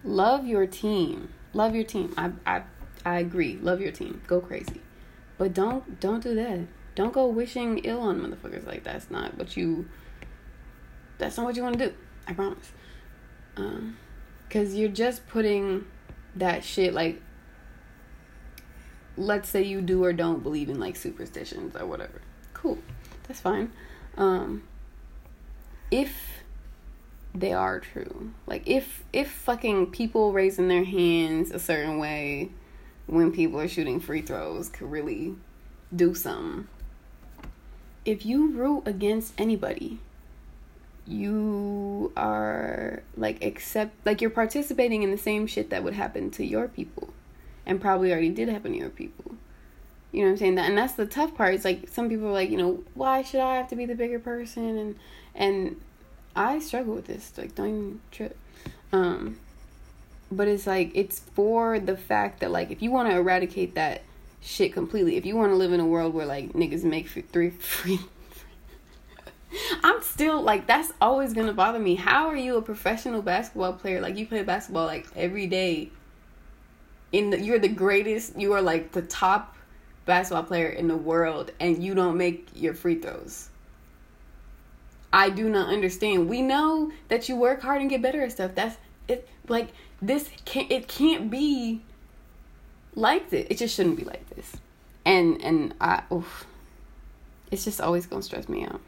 Love 0.03 0.47
your 0.47 0.65
team. 0.65 1.29
Love 1.53 1.75
your 1.75 1.83
team. 1.83 2.13
I 2.17 2.31
I 2.45 2.63
I 3.05 3.19
agree. 3.19 3.59
Love 3.61 3.79
your 3.79 3.91
team. 3.91 4.21
Go 4.25 4.41
crazy. 4.41 4.81
But 5.37 5.53
don't 5.53 5.99
don't 5.99 6.23
do 6.23 6.33
that. 6.35 6.61
Don't 6.95 7.13
go 7.13 7.27
wishing 7.27 7.79
ill 7.79 8.01
on 8.01 8.19
motherfuckers. 8.21 8.65
Like 8.65 8.83
that's 8.83 9.11
not 9.11 9.37
what 9.37 9.55
you 9.55 9.87
that's 11.19 11.37
not 11.37 11.45
what 11.45 11.55
you 11.55 11.61
want 11.61 11.77
to 11.77 11.89
do. 11.89 11.93
I 12.27 12.33
promise. 12.33 12.71
Um 13.55 13.97
cuz 14.49 14.73
you're 14.73 14.89
just 14.89 15.27
putting 15.27 15.85
that 16.35 16.63
shit 16.63 16.93
like 16.93 17.21
let's 19.15 19.47
say 19.47 19.61
you 19.61 19.81
do 19.81 20.03
or 20.03 20.11
don't 20.11 20.41
believe 20.41 20.69
in 20.69 20.79
like 20.79 20.95
superstitions 20.95 21.75
or 21.75 21.85
whatever. 21.85 22.19
Cool. 22.53 22.79
That's 23.27 23.39
fine. 23.39 23.71
Um 24.17 24.63
if 25.91 26.43
they 27.35 27.53
are 27.53 27.79
true. 27.79 28.31
Like 28.47 28.63
if 28.65 29.03
if 29.11 29.29
fucking 29.29 29.91
people 29.91 30.31
raising 30.31 30.67
their 30.67 30.85
hands 30.85 31.51
a 31.51 31.59
certain 31.59 31.99
way 31.99 32.51
when 33.07 33.31
people 33.31 33.59
are 33.59 33.67
shooting 33.67 33.99
free 33.99 34.21
throws 34.21 34.69
could 34.69 34.89
really 34.89 35.35
do 35.95 36.15
something. 36.15 36.67
If 38.05 38.25
you 38.25 38.51
root 38.51 38.83
against 38.85 39.33
anybody, 39.37 39.99
you 41.05 42.11
are 42.15 43.03
like 43.17 43.43
accept 43.43 43.93
like 44.05 44.21
you're 44.21 44.29
participating 44.29 45.03
in 45.03 45.11
the 45.11 45.17
same 45.17 45.45
shit 45.45 45.69
that 45.69 45.83
would 45.83 45.93
happen 45.93 46.31
to 46.31 46.45
your 46.45 46.67
people 46.67 47.09
and 47.65 47.81
probably 47.81 48.11
already 48.11 48.29
did 48.29 48.47
happen 48.47 48.71
to 48.71 48.77
your 48.77 48.89
people. 48.89 49.35
You 50.11 50.21
know 50.21 50.27
what 50.27 50.31
I'm 50.31 50.37
saying? 50.37 50.55
That 50.55 50.69
and 50.69 50.77
that's 50.77 50.93
the 50.93 51.05
tough 51.05 51.35
part. 51.35 51.53
It's 51.53 51.65
like 51.65 51.89
some 51.89 52.07
people 52.07 52.27
are 52.27 52.31
like, 52.31 52.49
you 52.49 52.57
know, 52.57 52.83
why 52.93 53.21
should 53.21 53.41
I 53.41 53.57
have 53.57 53.67
to 53.69 53.75
be 53.75 53.85
the 53.85 53.95
bigger 53.95 54.19
person 54.19 54.77
and 54.77 54.95
and 55.35 55.81
I 56.35 56.59
struggle 56.59 56.95
with 56.95 57.05
this. 57.05 57.31
Like, 57.37 57.55
don't 57.55 57.67
even 57.67 58.01
trip. 58.11 58.37
Um, 58.91 59.37
but 60.31 60.47
it's 60.47 60.67
like 60.67 60.91
it's 60.93 61.19
for 61.19 61.79
the 61.79 61.95
fact 61.95 62.39
that 62.39 62.51
like 62.51 62.71
if 62.71 62.81
you 62.81 62.91
want 62.91 63.09
to 63.09 63.15
eradicate 63.15 63.75
that 63.75 64.01
shit 64.41 64.73
completely, 64.73 65.17
if 65.17 65.25
you 65.25 65.35
want 65.35 65.51
to 65.51 65.55
live 65.55 65.71
in 65.71 65.79
a 65.79 65.85
world 65.85 66.13
where 66.13 66.25
like 66.25 66.53
niggas 66.53 66.83
make 66.83 67.07
three 67.07 67.49
free. 67.51 67.99
I'm 69.83 70.01
still 70.01 70.41
like 70.41 70.67
that's 70.67 70.91
always 70.99 71.33
gonna 71.33 71.53
bother 71.53 71.79
me. 71.79 71.95
How 71.95 72.27
are 72.27 72.35
you 72.35 72.57
a 72.57 72.61
professional 72.61 73.21
basketball 73.21 73.73
player? 73.73 74.01
Like 74.01 74.17
you 74.17 74.25
play 74.25 74.43
basketball 74.43 74.85
like 74.85 75.07
every 75.15 75.47
day. 75.47 75.91
In 77.11 77.29
the, 77.29 77.39
you're 77.39 77.59
the 77.59 77.69
greatest. 77.69 78.37
You 78.37 78.53
are 78.53 78.61
like 78.61 78.91
the 78.91 79.03
top 79.03 79.55
basketball 80.05 80.43
player 80.43 80.67
in 80.67 80.87
the 80.87 80.97
world, 80.97 81.51
and 81.59 81.81
you 81.81 81.95
don't 81.95 82.17
make 82.17 82.49
your 82.53 82.73
free 82.73 82.95
throws. 82.95 83.49
I 85.15 85.29
do 85.29 85.47
not 85.47 85.69
understand. 85.69 86.27
We 86.27 86.41
know 86.41 86.91
that 87.07 87.29
you 87.29 87.37
work 87.37 87.61
hard 87.61 87.79
and 87.79 87.89
get 87.89 88.01
better 88.01 88.21
at 88.21 88.33
stuff. 88.33 88.51
That's 88.53 88.75
it. 89.07 89.29
Like 89.47 89.69
this 90.01 90.29
can't. 90.43 90.69
It 90.69 90.89
can't 90.89 91.31
be 91.31 91.81
like 92.95 93.29
this. 93.29 93.47
It 93.49 93.57
just 93.57 93.75
shouldn't 93.75 93.95
be 93.95 94.03
like 94.03 94.29
this. 94.35 94.57
And 95.05 95.41
and 95.41 95.73
I. 95.79 96.03
Oof, 96.11 96.45
it's 97.49 97.63
just 97.63 97.79
always 97.79 98.05
gonna 98.05 98.23
stress 98.23 98.49
me 98.49 98.65
out. 98.65 98.81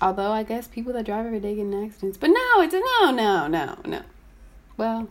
Although 0.00 0.30
I 0.30 0.44
guess 0.44 0.68
people 0.68 0.92
that 0.92 1.04
drive 1.04 1.26
every 1.26 1.40
day 1.40 1.56
get 1.56 1.62
in 1.62 1.84
accidents, 1.84 2.16
but 2.16 2.28
no, 2.28 2.60
it's 2.60 2.72
a 2.72 2.78
no, 2.78 3.10
no, 3.10 3.48
no, 3.48 3.78
no. 3.84 4.02
Well, 4.76 5.08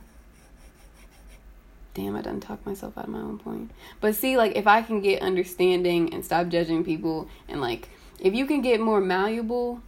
damn, 1.94 2.16
I 2.16 2.22
done 2.22 2.40
talked 2.40 2.66
myself 2.66 2.98
out 2.98 3.06
of 3.06 3.10
my 3.10 3.20
own 3.20 3.40
point. 3.40 3.72
But 4.00 4.16
see, 4.16 4.38
like 4.38 4.56
if 4.56 4.68
I 4.68 4.84
can 4.84 5.02
get 5.02 5.22
understanding 5.22 6.14
and 6.14 6.24
stop 6.24 6.48
judging 6.48 6.86
people 6.86 7.28
and 7.50 7.60
like 7.60 7.90
if 8.20 8.34
you 8.34 8.46
can 8.46 8.62
get 8.62 8.80
more 8.80 9.02
malleable, 9.02 9.82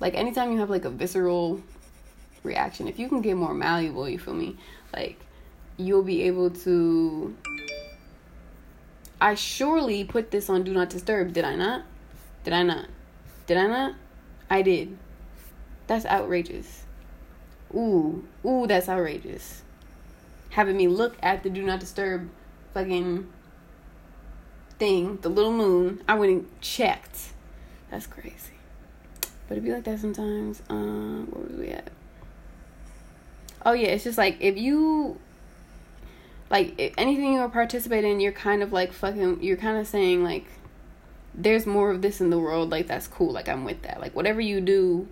like 0.00 0.14
anytime 0.14 0.52
you 0.52 0.58
have 0.58 0.70
like 0.70 0.84
a 0.84 0.90
visceral 0.90 1.62
reaction, 2.42 2.88
if 2.88 2.98
you 2.98 3.08
can 3.08 3.20
get 3.20 3.36
more 3.36 3.54
malleable, 3.54 4.08
you 4.08 4.18
feel 4.18 4.34
me? 4.34 4.56
Like 4.92 5.18
you'll 5.76 6.02
be 6.02 6.22
able 6.22 6.50
to 6.50 7.36
I 9.20 9.34
surely 9.34 10.04
put 10.04 10.30
this 10.30 10.50
on 10.50 10.62
do 10.62 10.72
not 10.72 10.90
disturb, 10.90 11.32
did 11.32 11.44
I 11.44 11.56
not? 11.56 11.84
Did 12.44 12.52
I 12.52 12.62
not? 12.62 12.86
Did 13.46 13.56
I 13.56 13.66
not? 13.66 13.94
I 14.50 14.62
did. 14.62 14.98
That's 15.86 16.04
outrageous. 16.04 16.84
Ooh, 17.74 18.26
ooh, 18.44 18.66
that's 18.66 18.88
outrageous. 18.88 19.62
Having 20.50 20.76
me 20.76 20.88
look 20.88 21.16
at 21.22 21.42
the 21.42 21.50
do 21.50 21.62
not 21.62 21.80
disturb 21.80 22.28
fucking 22.74 23.26
thing, 24.78 25.18
the 25.22 25.28
little 25.28 25.52
moon, 25.52 26.02
I 26.08 26.14
went 26.14 26.32
and 26.32 26.60
checked. 26.60 27.32
That's 27.90 28.06
crazy. 28.06 28.54
But 29.48 29.58
it 29.58 29.60
be 29.62 29.72
like 29.72 29.84
that 29.84 30.00
sometimes. 30.00 30.62
Um, 30.68 31.28
where 31.30 31.44
was 31.44 31.56
we 31.56 31.68
at? 31.68 31.90
Oh 33.64 33.72
yeah, 33.72 33.88
it's 33.88 34.04
just 34.04 34.18
like 34.18 34.36
if 34.40 34.56
you 34.56 35.18
like 36.50 36.74
if 36.78 36.94
anything 36.96 37.34
you 37.34 37.48
participate 37.48 38.04
in, 38.04 38.20
you're 38.20 38.32
kind 38.32 38.62
of 38.62 38.72
like 38.72 38.92
fucking. 38.92 39.42
You're 39.42 39.56
kind 39.56 39.78
of 39.78 39.86
saying 39.86 40.24
like, 40.24 40.46
there's 41.34 41.66
more 41.66 41.90
of 41.90 42.02
this 42.02 42.20
in 42.20 42.30
the 42.30 42.38
world. 42.38 42.70
Like 42.70 42.86
that's 42.86 43.06
cool. 43.06 43.32
Like 43.32 43.48
I'm 43.48 43.64
with 43.64 43.82
that. 43.82 44.00
Like 44.00 44.14
whatever 44.14 44.40
you 44.40 44.60
do, 44.60 45.08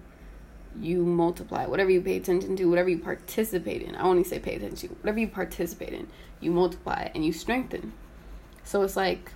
you 0.81 1.05
multiply. 1.05 1.67
Whatever 1.67 1.91
you 1.91 2.01
pay 2.01 2.17
attention 2.17 2.57
to, 2.57 2.65
whatever 2.69 2.89
you 2.89 2.99
participate 2.99 3.83
in. 3.83 3.95
I 3.95 4.03
only 4.03 4.25
say 4.25 4.39
pay 4.41 4.57
attention 4.57 4.89
to. 4.89 4.95
Whatever 4.97 5.21
you 5.21 5.29
participate 5.29 5.93
in, 5.93 6.09
you 6.41 6.51
multiply 6.51 7.09
and 7.15 7.25
you 7.25 7.33
strengthen. 7.33 7.93
So 8.65 8.83
it's 8.83 8.97
like 8.97 9.31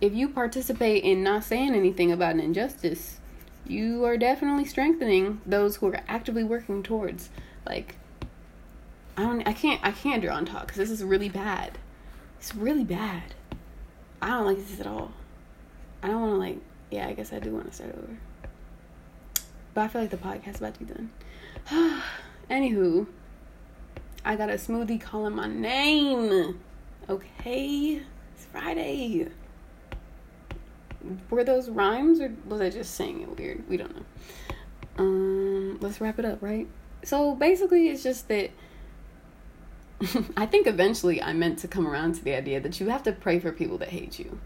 if 0.00 0.14
you 0.14 0.28
participate 0.28 1.04
in 1.04 1.22
not 1.22 1.44
saying 1.44 1.74
anything 1.74 2.10
about 2.10 2.34
an 2.34 2.40
injustice, 2.40 3.18
you 3.66 4.04
are 4.04 4.16
definitely 4.16 4.64
strengthening 4.64 5.40
those 5.44 5.76
who 5.76 5.88
are 5.88 6.00
actively 6.08 6.42
working 6.42 6.82
towards 6.82 7.30
like 7.66 7.96
I 9.16 9.22
don't 9.22 9.46
I 9.46 9.52
can't 9.52 9.80
I 9.82 9.92
can't 9.92 10.22
draw 10.22 10.34
on 10.34 10.46
talk 10.46 10.66
because 10.66 10.78
this 10.78 10.90
is 10.90 11.04
really 11.04 11.28
bad. 11.28 11.78
It's 12.38 12.54
really 12.54 12.84
bad. 12.84 13.34
I 14.22 14.28
don't 14.28 14.46
like 14.46 14.56
this 14.56 14.80
at 14.80 14.86
all. 14.86 15.12
I 16.02 16.08
don't 16.08 16.20
want 16.20 16.32
to 16.32 16.38
like 16.38 16.58
yeah 16.90 17.06
I 17.06 17.12
guess 17.12 17.32
I 17.32 17.38
do 17.38 17.52
want 17.52 17.68
to 17.68 17.74
start 17.74 17.94
over. 17.96 18.16
But 19.74 19.82
I 19.82 19.88
feel 19.88 20.00
like 20.00 20.10
the 20.10 20.16
podcast 20.16 20.48
is 20.48 20.56
about 20.56 20.74
to 20.74 20.84
be 20.84 20.92
done. 20.92 21.10
Anywho, 22.50 23.06
I 24.24 24.34
got 24.34 24.50
a 24.50 24.54
smoothie 24.54 25.00
calling 25.00 25.34
my 25.34 25.46
name. 25.46 26.60
Okay, 27.08 28.02
it's 28.34 28.46
Friday 28.46 29.28
were 31.30 31.44
those 31.44 31.68
rhymes 31.68 32.20
or 32.20 32.32
was 32.46 32.60
I 32.60 32.70
just 32.70 32.94
saying 32.94 33.22
it 33.22 33.38
weird? 33.38 33.68
We 33.68 33.76
don't 33.76 33.94
know. 33.94 34.04
Um, 34.98 35.78
let's 35.80 36.00
wrap 36.00 36.18
it 36.18 36.24
up, 36.24 36.42
right? 36.42 36.68
So 37.04 37.34
basically, 37.34 37.88
it's 37.88 38.02
just 38.02 38.28
that 38.28 38.50
I 40.36 40.46
think 40.46 40.66
eventually 40.66 41.22
I 41.22 41.32
meant 41.32 41.58
to 41.60 41.68
come 41.68 41.86
around 41.86 42.16
to 42.16 42.24
the 42.24 42.34
idea 42.34 42.60
that 42.60 42.80
you 42.80 42.88
have 42.88 43.02
to 43.04 43.12
pray 43.12 43.38
for 43.38 43.52
people 43.52 43.78
that 43.78 43.88
hate 43.88 44.18
you. 44.18 44.38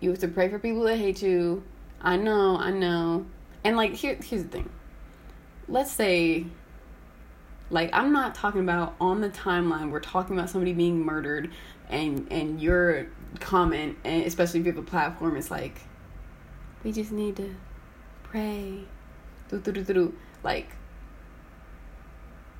You 0.00 0.10
have 0.10 0.18
to 0.20 0.28
pray 0.28 0.48
for 0.48 0.58
people 0.58 0.82
that 0.82 0.96
hate 0.96 1.22
you. 1.22 1.64
I 2.00 2.16
know, 2.16 2.56
I 2.56 2.70
know. 2.70 3.26
And 3.64 3.76
like 3.76 3.94
here 3.94 4.16
here's 4.22 4.44
the 4.44 4.48
thing. 4.48 4.70
Let's 5.68 5.92
say 5.92 6.46
like 7.70 7.90
I'm 7.92 8.12
not 8.12 8.34
talking 8.34 8.60
about 8.60 8.94
on 9.00 9.20
the 9.20 9.28
timeline 9.28 9.90
we're 9.90 10.00
talking 10.00 10.38
about 10.38 10.50
somebody 10.50 10.72
being 10.72 11.04
murdered 11.04 11.50
and 11.88 12.26
and 12.30 12.62
your 12.62 13.08
comment 13.40 13.96
and 14.04 14.24
especially 14.24 14.60
if 14.60 14.66
you 14.66 14.72
have 14.72 14.82
a 14.82 14.86
platform 14.86 15.36
it's 15.36 15.50
like 15.50 15.80
we 16.82 16.92
just 16.92 17.12
need 17.12 17.36
to 17.36 17.54
pray 18.22 18.84
like 20.42 20.70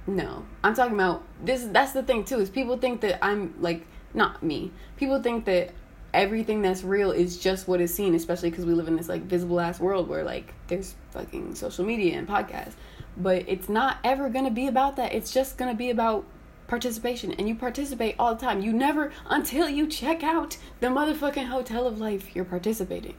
No, 0.06 0.46
I'm 0.64 0.74
talking 0.74 0.94
about 0.94 1.22
this. 1.44 1.64
That's 1.64 1.92
the 1.92 2.02
thing 2.02 2.24
too. 2.24 2.40
Is 2.40 2.48
people 2.48 2.78
think 2.78 3.02
that 3.02 3.22
I'm 3.22 3.54
like 3.60 3.86
not 4.14 4.42
me. 4.42 4.72
People 4.96 5.22
think 5.22 5.44
that 5.44 5.72
everything 6.14 6.62
that's 6.62 6.82
real 6.82 7.10
is 7.10 7.36
just 7.36 7.68
what 7.68 7.80
is 7.80 7.92
seen, 7.92 8.14
especially 8.14 8.48
because 8.48 8.64
we 8.64 8.72
live 8.72 8.88
in 8.88 8.96
this 8.96 9.08
like 9.08 9.22
visible 9.22 9.60
ass 9.60 9.78
world 9.78 10.08
where 10.08 10.24
like 10.24 10.54
there's 10.68 10.94
fucking 11.10 11.54
social 11.54 11.84
media 11.84 12.16
and 12.16 12.26
podcasts. 12.26 12.72
But 13.18 13.44
it's 13.48 13.68
not 13.68 13.98
ever 14.02 14.30
gonna 14.30 14.50
be 14.50 14.66
about 14.66 14.96
that. 14.96 15.12
It's 15.12 15.32
just 15.32 15.58
gonna 15.58 15.74
be 15.74 15.90
about 15.90 16.24
participation 16.68 17.32
and 17.32 17.48
you 17.48 17.54
participate 17.54 18.14
all 18.18 18.34
the 18.34 18.40
time. 18.40 18.60
You 18.60 18.72
never 18.72 19.12
until 19.28 19.68
you 19.68 19.86
check 19.86 20.22
out 20.22 20.56
the 20.80 20.86
motherfucking 20.86 21.46
hotel 21.46 21.86
of 21.86 21.98
life, 21.98 22.36
you're 22.36 22.44
participating. 22.44 23.16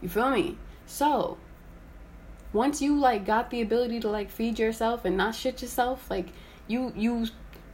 You 0.00 0.08
feel 0.08 0.30
me? 0.30 0.56
So, 0.86 1.36
once 2.52 2.80
you 2.80 2.98
like 2.98 3.26
got 3.26 3.50
the 3.50 3.60
ability 3.60 4.00
to 4.00 4.08
like 4.08 4.30
feed 4.30 4.58
yourself 4.58 5.04
and 5.04 5.16
not 5.16 5.34
shit 5.34 5.60
yourself, 5.60 6.08
like 6.08 6.28
you 6.66 6.92
you 6.96 7.26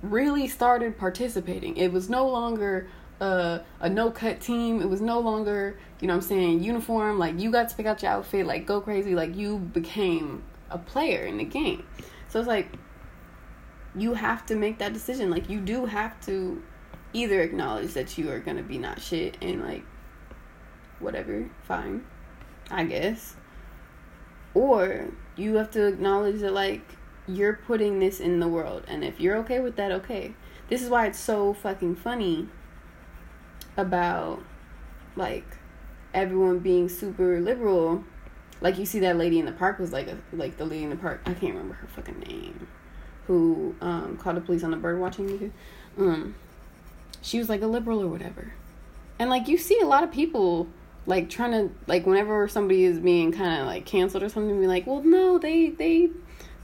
really 0.03 0.49
started 0.49 0.99
participating. 0.99 1.77
It 1.77 1.93
was 1.93 2.11
no 2.11 2.29
longer 2.29 2.89
a, 3.21 3.61
a 3.81 3.89
no 3.89 4.11
cut 4.11 4.41
team. 4.41 4.81
It 4.81 4.89
was 4.89 5.01
no 5.01 5.21
longer, 5.21 5.79
you 6.01 6.09
know 6.09 6.15
I'm 6.15 6.21
saying, 6.21 6.63
uniform. 6.63 7.19
Like 7.19 7.39
you 7.39 7.51
got 7.51 7.69
to 7.69 7.77
pick 7.77 7.87
out 7.87 8.03
your 8.03 8.13
outfit, 8.13 8.47
like 8.47 8.67
go 8.67 8.81
crazy. 8.81 9.15
Like 9.15 9.37
you 9.37 9.59
became 9.59 10.43
a 10.71 10.79
player 10.79 11.25
in 11.25 11.39
the 11.39 11.45
game. 11.45 11.85
So 12.29 12.39
it's 12.39 12.49
like 12.49 12.69
you 13.95 14.15
have 14.15 14.45
to 14.47 14.57
make 14.57 14.79
that 14.79 14.93
decision. 14.93 15.31
Like 15.31 15.49
you 15.49 15.61
do 15.61 15.87
have 15.87 16.21
to 16.27 16.63
either 17.13 17.41
acknowledge 17.41 17.95
that 17.95 18.19
you 18.19 18.31
are 18.31 18.41
gonna 18.41 18.63
be 18.63 18.79
not 18.79 19.01
shit 19.01 19.37
and 19.41 19.63
like 19.63 19.85
whatever, 20.99 21.49
fine, 21.63 22.05
I 22.71 22.85
guess. 22.85 23.37
Or 24.53 25.09
you 25.37 25.57
have 25.57 25.71
to 25.73 25.87
acknowledge 25.87 26.41
that 26.41 26.53
like 26.53 26.97
you're 27.27 27.55
putting 27.55 28.01
this 28.01 28.21
in 28.21 28.41
the 28.41 28.49
world 28.49 28.85
and 28.87 29.05
if 29.05 29.21
you're 29.21 29.37
okay 29.39 29.61
with 29.61 29.77
that, 29.77 29.93
okay. 29.93 30.35
This 30.69 30.83
is 30.83 30.89
why 30.89 31.07
it's 31.07 31.21
so 31.21 31.53
fucking 31.53 31.97
funny 31.97 32.49
about 33.77 34.43
like 35.15 35.45
everyone 36.13 36.59
being 36.61 36.89
super 36.89 37.41
liberal. 37.41 38.05
Like 38.61 38.79
you 38.79 38.87
see 38.87 38.99
that 39.01 39.17
lady 39.17 39.39
in 39.39 39.47
the 39.47 39.53
park 39.53 39.79
was 39.79 39.93
like 39.93 40.09
a, 40.09 40.17
like 40.33 40.57
the 40.57 40.65
lady 40.65 40.85
in 40.85 40.91
the 40.91 40.97
park. 40.97 41.21
I 41.27 41.35
can't 41.35 41.53
remember 41.53 41.75
her 41.75 41.87
fucking 41.87 42.21
name 42.21 42.67
who 43.27 43.75
um, 43.81 44.17
called 44.17 44.37
the 44.37 44.41
police 44.41 44.63
on 44.63 44.71
the 44.71 44.77
bird 44.77 45.01
watching 45.01 45.27
video. 45.27 45.51
Um, 45.99 46.35
she 47.23 47.39
was 47.39 47.49
like 47.49 47.63
a 47.63 47.67
liberal 47.67 48.03
or 48.03 48.09
whatever. 48.09 48.53
And 49.19 49.31
like 49.31 49.49
you 49.49 49.57
see 49.57 49.81
a 49.81 49.87
lot 49.87 50.05
of 50.05 50.13
people 50.13 50.69
like 51.07 51.31
trying 51.31 51.53
to 51.53 51.75
like 51.87 52.07
whenever 52.07 52.49
somebody 52.49 52.85
is 52.85 52.99
being 52.99 53.33
kind 53.33 53.61
of 53.61 53.67
like 53.67 53.87
canceled 53.87 54.23
or 54.23 54.29
something, 54.29 54.61
be 54.61 54.67
like, 54.67 54.87
well, 54.87 55.03
no, 55.03 55.39
they 55.39 55.71
they 55.71 56.11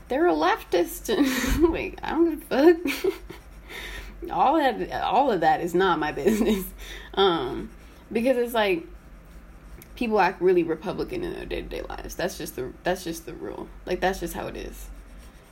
they're 0.09 0.27
a 0.27 0.35
leftist, 0.35 1.09
and 1.63 1.73
like 1.73 1.99
I 2.03 2.11
don't 2.11 2.31
give 2.31 2.53
a 2.53 2.75
fuck. 2.75 3.13
all 4.31 4.57
that 4.57 5.03
all 5.03 5.31
of 5.31 5.41
that 5.41 5.61
is 5.61 5.75
not 5.75 5.99
my 5.99 6.13
business, 6.13 6.65
um, 7.15 7.71
because 8.13 8.37
it's 8.37 8.55
like 8.55 8.87
people 9.95 10.21
act 10.21 10.41
really 10.43 10.63
Republican 10.63 11.23
in 11.23 11.33
their 11.33 11.47
day 11.47 11.63
to 11.63 11.69
day 11.69 11.83
lives. 11.83 12.17
That's 12.17 12.37
just 12.37 12.57
the 12.57 12.73
that's 12.83 13.05
just 13.05 13.27
the 13.27 13.35
rule. 13.35 13.69
Like 13.87 14.01
that's 14.01 14.21
just 14.21 14.35
how 14.35 14.47
it 14.49 14.57
is 14.57 14.89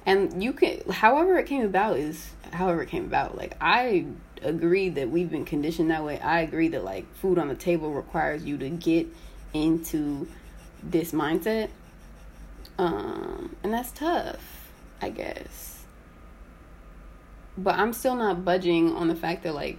and 0.09 0.43
you 0.43 0.55
can 0.55 0.81
however 0.91 1.39
it 1.39 1.47
came 1.47 1.65
about 1.65 1.99
is 1.99 2.31
however 2.53 2.83
it 2.83 2.89
came 2.89 3.05
about 3.05 3.37
like 3.37 3.55
i 3.61 4.07
agree 4.43 4.89
that 4.89 5.11
we've 5.11 5.31
been 5.31 5.45
conditioned 5.45 5.91
that 5.91 6.05
way. 6.05 6.19
I 6.21 6.41
agree 6.41 6.69
that 6.69 6.85
like 6.85 7.13
food 7.17 7.39
on 7.39 7.49
the 7.49 7.55
table 7.55 7.93
requires 7.93 8.45
you 8.45 8.57
to 8.59 8.71
get 8.71 9.07
into 9.53 10.29
this 10.83 11.13
mindset. 11.13 11.71
Um 12.79 13.57
and 13.63 13.73
that's 13.73 13.91
tough 13.93 14.71
i 15.03 15.11
guess. 15.11 15.85
But 17.57 17.75
i'm 17.75 17.93
still 17.93 18.15
not 18.15 18.45
budging 18.45 18.95
on 18.95 19.09
the 19.09 19.17
fact 19.17 19.43
that 19.43 19.55
like 19.55 19.79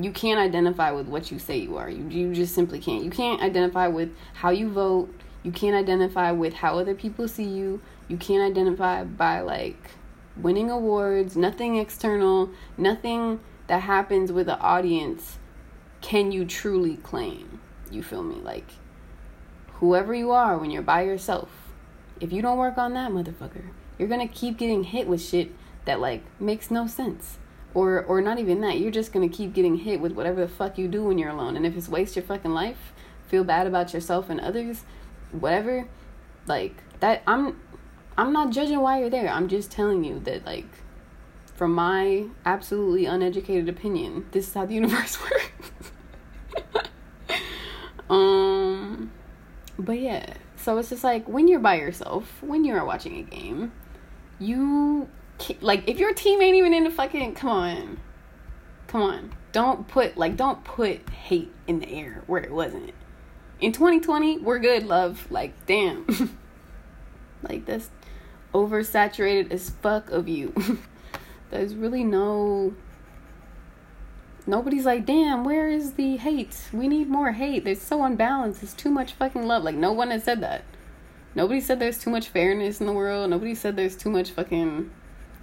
you 0.00 0.10
can't 0.10 0.40
identify 0.40 0.90
with 0.90 1.06
what 1.06 1.30
you 1.30 1.38
say 1.38 1.56
you 1.58 1.76
are. 1.76 1.88
You, 1.88 2.08
you 2.08 2.34
just 2.34 2.52
simply 2.52 2.80
can't. 2.80 3.04
You 3.04 3.12
can't 3.12 3.40
identify 3.40 3.86
with 3.86 4.12
how 4.32 4.50
you 4.50 4.68
vote 4.68 5.08
you 5.44 5.52
can't 5.52 5.76
identify 5.76 6.32
with 6.32 6.54
how 6.54 6.78
other 6.78 6.94
people 6.94 7.28
see 7.28 7.44
you. 7.44 7.80
You 8.08 8.16
can't 8.16 8.42
identify 8.42 9.04
by 9.04 9.40
like 9.40 9.90
winning 10.36 10.70
awards, 10.70 11.36
nothing 11.36 11.76
external, 11.76 12.50
nothing 12.76 13.40
that 13.66 13.82
happens 13.82 14.32
with 14.32 14.46
the 14.46 14.58
audience 14.58 15.38
can 16.00 16.32
you 16.32 16.44
truly 16.44 16.96
claim. 16.96 17.60
You 17.90 18.02
feel 18.02 18.22
me? 18.22 18.36
Like 18.36 18.72
whoever 19.74 20.14
you 20.14 20.30
are 20.30 20.58
when 20.58 20.70
you're 20.70 20.82
by 20.82 21.02
yourself, 21.02 21.50
if 22.20 22.32
you 22.32 22.40
don't 22.40 22.58
work 22.58 22.78
on 22.78 22.94
that 22.94 23.10
motherfucker, 23.10 23.66
you're 23.98 24.08
going 24.08 24.26
to 24.26 24.34
keep 24.34 24.56
getting 24.56 24.84
hit 24.84 25.06
with 25.06 25.22
shit 25.22 25.52
that 25.84 26.00
like 26.00 26.22
makes 26.40 26.70
no 26.70 26.86
sense. 26.86 27.38
Or 27.74 28.02
or 28.02 28.22
not 28.22 28.38
even 28.38 28.60
that. 28.62 28.78
You're 28.78 28.90
just 28.90 29.12
to 29.12 29.28
keep 29.28 29.52
getting 29.52 29.78
hit 29.78 30.00
with 30.00 30.12
whatever 30.12 30.40
the 30.40 30.48
fuck 30.48 30.78
you 30.78 30.88
do 30.88 31.04
when 31.04 31.18
you're 31.18 31.30
alone. 31.30 31.56
And 31.56 31.66
if 31.66 31.76
it's 31.76 31.88
waste 31.88 32.16
your 32.16 32.24
fucking 32.24 32.52
life, 32.52 32.92
feel 33.26 33.44
bad 33.44 33.66
about 33.66 33.92
yourself 33.92 34.30
and 34.30 34.40
others, 34.40 34.84
whatever 35.40 35.86
like 36.46 36.82
that 37.00 37.22
i'm 37.26 37.60
i'm 38.16 38.32
not 38.32 38.50
judging 38.50 38.80
why 38.80 39.00
you're 39.00 39.10
there. 39.10 39.28
I'm 39.28 39.48
just 39.48 39.70
telling 39.70 40.04
you 40.04 40.20
that 40.20 40.44
like 40.46 40.68
from 41.54 41.72
my 41.74 42.26
absolutely 42.44 43.06
uneducated 43.06 43.68
opinion 43.68 44.26
this 44.32 44.48
is 44.48 44.54
how 44.54 44.66
the 44.66 44.74
universe 44.80 45.18
works. 45.20 45.92
Um 48.08 49.10
but 49.78 49.98
yeah 49.98 50.34
so 50.56 50.78
it's 50.78 50.90
just 50.90 51.04
like 51.04 51.28
when 51.28 51.48
you're 51.48 51.60
by 51.60 51.76
yourself 51.76 52.42
when 52.42 52.64
you're 52.64 52.84
watching 52.84 53.18
a 53.18 53.22
game 53.22 53.72
you 54.38 55.08
like 55.60 55.88
if 55.88 55.98
your 55.98 56.14
team 56.14 56.40
ain't 56.42 56.56
even 56.56 56.74
in 56.74 56.84
the 56.84 56.90
fucking 56.90 57.34
come 57.34 57.50
on. 57.50 58.00
Come 58.86 59.02
on. 59.02 59.32
Don't 59.52 59.88
put 59.88 60.16
like 60.16 60.36
don't 60.36 60.62
put 60.64 61.08
hate 61.10 61.52
in 61.66 61.80
the 61.80 61.88
air 61.88 62.22
where 62.26 62.42
it 62.42 62.52
wasn't 62.52 62.92
in 63.64 63.72
2020, 63.72 64.38
we're 64.38 64.58
good, 64.58 64.86
love. 64.86 65.26
Like, 65.30 65.54
damn. 65.64 66.36
like, 67.42 67.64
that's 67.64 67.88
oversaturated 68.52 69.50
as 69.50 69.70
fuck 69.70 70.10
of 70.10 70.28
you. 70.28 70.52
There's 71.50 71.74
really 71.74 72.04
no. 72.04 72.74
Nobody's 74.46 74.84
like, 74.84 75.06
damn, 75.06 75.44
where 75.44 75.70
is 75.70 75.94
the 75.94 76.18
hate? 76.18 76.68
We 76.74 76.88
need 76.88 77.08
more 77.08 77.32
hate. 77.32 77.64
There's 77.64 77.80
so 77.80 78.04
unbalanced. 78.04 78.60
There's 78.60 78.74
too 78.74 78.90
much 78.90 79.14
fucking 79.14 79.46
love. 79.46 79.64
Like, 79.64 79.76
no 79.76 79.92
one 79.92 80.10
has 80.10 80.24
said 80.24 80.42
that. 80.42 80.64
Nobody 81.34 81.62
said 81.62 81.78
there's 81.78 81.98
too 81.98 82.10
much 82.10 82.28
fairness 82.28 82.80
in 82.80 82.86
the 82.86 82.92
world. 82.92 83.30
Nobody 83.30 83.54
said 83.54 83.76
there's 83.76 83.96
too 83.96 84.10
much 84.10 84.30
fucking 84.32 84.90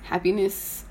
happiness. 0.03 0.85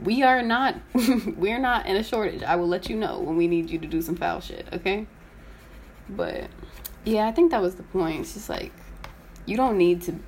We 0.00 0.24
are 0.24 0.42
not, 0.42 0.74
we're 1.36 1.60
not 1.60 1.86
in 1.86 1.94
a 1.94 2.02
shortage. 2.02 2.42
I 2.42 2.56
will 2.56 2.66
let 2.66 2.90
you 2.90 2.96
know 2.96 3.20
when 3.20 3.36
we 3.36 3.46
need 3.46 3.70
you 3.70 3.78
to 3.78 3.86
do 3.86 4.02
some 4.02 4.16
foul 4.16 4.40
shit, 4.40 4.66
okay? 4.72 5.06
But 6.08 6.48
yeah, 7.04 7.26
I 7.26 7.32
think 7.32 7.50
that 7.50 7.62
was 7.62 7.74
the 7.76 7.82
point. 7.82 8.20
It's 8.20 8.34
just 8.34 8.48
like 8.48 8.72
you 9.46 9.56
don't 9.56 9.78
need 9.78 10.02
to 10.02 10.18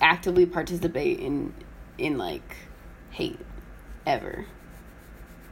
actively 0.00 0.46
participate 0.46 1.20
in 1.20 1.54
in 1.98 2.18
like 2.18 2.56
hate 3.10 3.38
ever. 4.06 4.46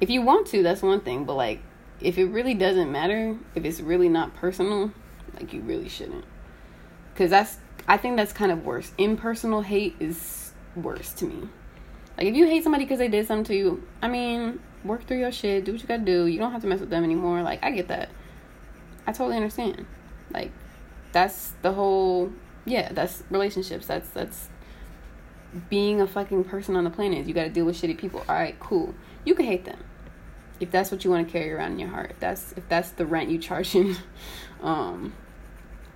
If 0.00 0.11
you 0.11 0.22
want 0.22 0.48
to, 0.48 0.62
that's 0.62 0.82
one 0.82 1.00
thing, 1.00 1.24
but 1.24 1.35
like 1.35 1.61
if 2.00 2.18
it 2.18 2.26
really 2.26 2.54
doesn't 2.54 2.90
matter, 2.90 3.37
if 3.54 3.64
it's 3.64 3.80
really 3.80 4.08
not 4.08 4.35
personal, 4.35 4.92
like 5.35 5.52
you 5.52 5.61
really 5.61 5.88
shouldn't. 5.88 6.24
Cuz 7.14 7.30
that's 7.30 7.58
I 7.87 7.96
think 7.96 8.16
that's 8.16 8.32
kind 8.32 8.52
of 8.52 8.64
worse. 8.64 8.92
Impersonal 8.98 9.62
hate 9.62 9.96
is 10.00 10.52
worse 10.74 11.12
to 11.14 11.26
me. 11.26 11.48
Like 12.18 12.26
if 12.26 12.35
you 12.35 12.46
hate 12.46 12.62
somebody 12.62 12.87
cuz 12.87 12.98
they 12.98 13.08
did 13.08 13.26
something 13.26 13.44
to 13.44 13.54
you, 13.54 13.82
I 14.02 14.08
mean, 14.08 14.61
work 14.85 15.06
through 15.06 15.18
your 15.18 15.32
shit, 15.32 15.64
do 15.64 15.72
what 15.72 15.80
you 15.80 15.88
got 15.88 15.98
to 15.98 16.04
do. 16.04 16.26
You 16.26 16.38
don't 16.38 16.52
have 16.52 16.62
to 16.62 16.68
mess 16.68 16.80
with 16.80 16.90
them 16.90 17.04
anymore. 17.04 17.42
Like 17.42 17.62
I 17.62 17.70
get 17.70 17.88
that. 17.88 18.11
I 19.06 19.12
totally 19.12 19.36
understand. 19.36 19.86
Like 20.32 20.52
that's 21.12 21.52
the 21.62 21.72
whole 21.72 22.32
yeah, 22.64 22.92
that's 22.92 23.22
relationships. 23.30 23.86
That's 23.86 24.08
that's 24.10 24.48
being 25.68 26.00
a 26.00 26.06
fucking 26.06 26.44
person 26.44 26.76
on 26.76 26.84
the 26.84 26.90
planet. 26.90 27.26
You 27.26 27.34
got 27.34 27.44
to 27.44 27.50
deal 27.50 27.64
with 27.64 27.80
shitty 27.80 27.98
people. 27.98 28.24
All 28.28 28.34
right, 28.34 28.58
cool. 28.60 28.94
You 29.24 29.34
can 29.34 29.44
hate 29.46 29.64
them 29.64 29.84
if 30.60 30.70
that's 30.70 30.90
what 30.90 31.04
you 31.04 31.10
want 31.10 31.26
to 31.26 31.32
carry 31.32 31.52
around 31.52 31.72
in 31.72 31.78
your 31.78 31.88
heart. 31.88 32.12
If 32.12 32.20
that's 32.20 32.52
if 32.52 32.68
that's 32.68 32.90
the 32.90 33.06
rent 33.06 33.30
you 33.30 33.38
charge 33.38 33.74
in. 33.74 33.96
um, 34.62 35.14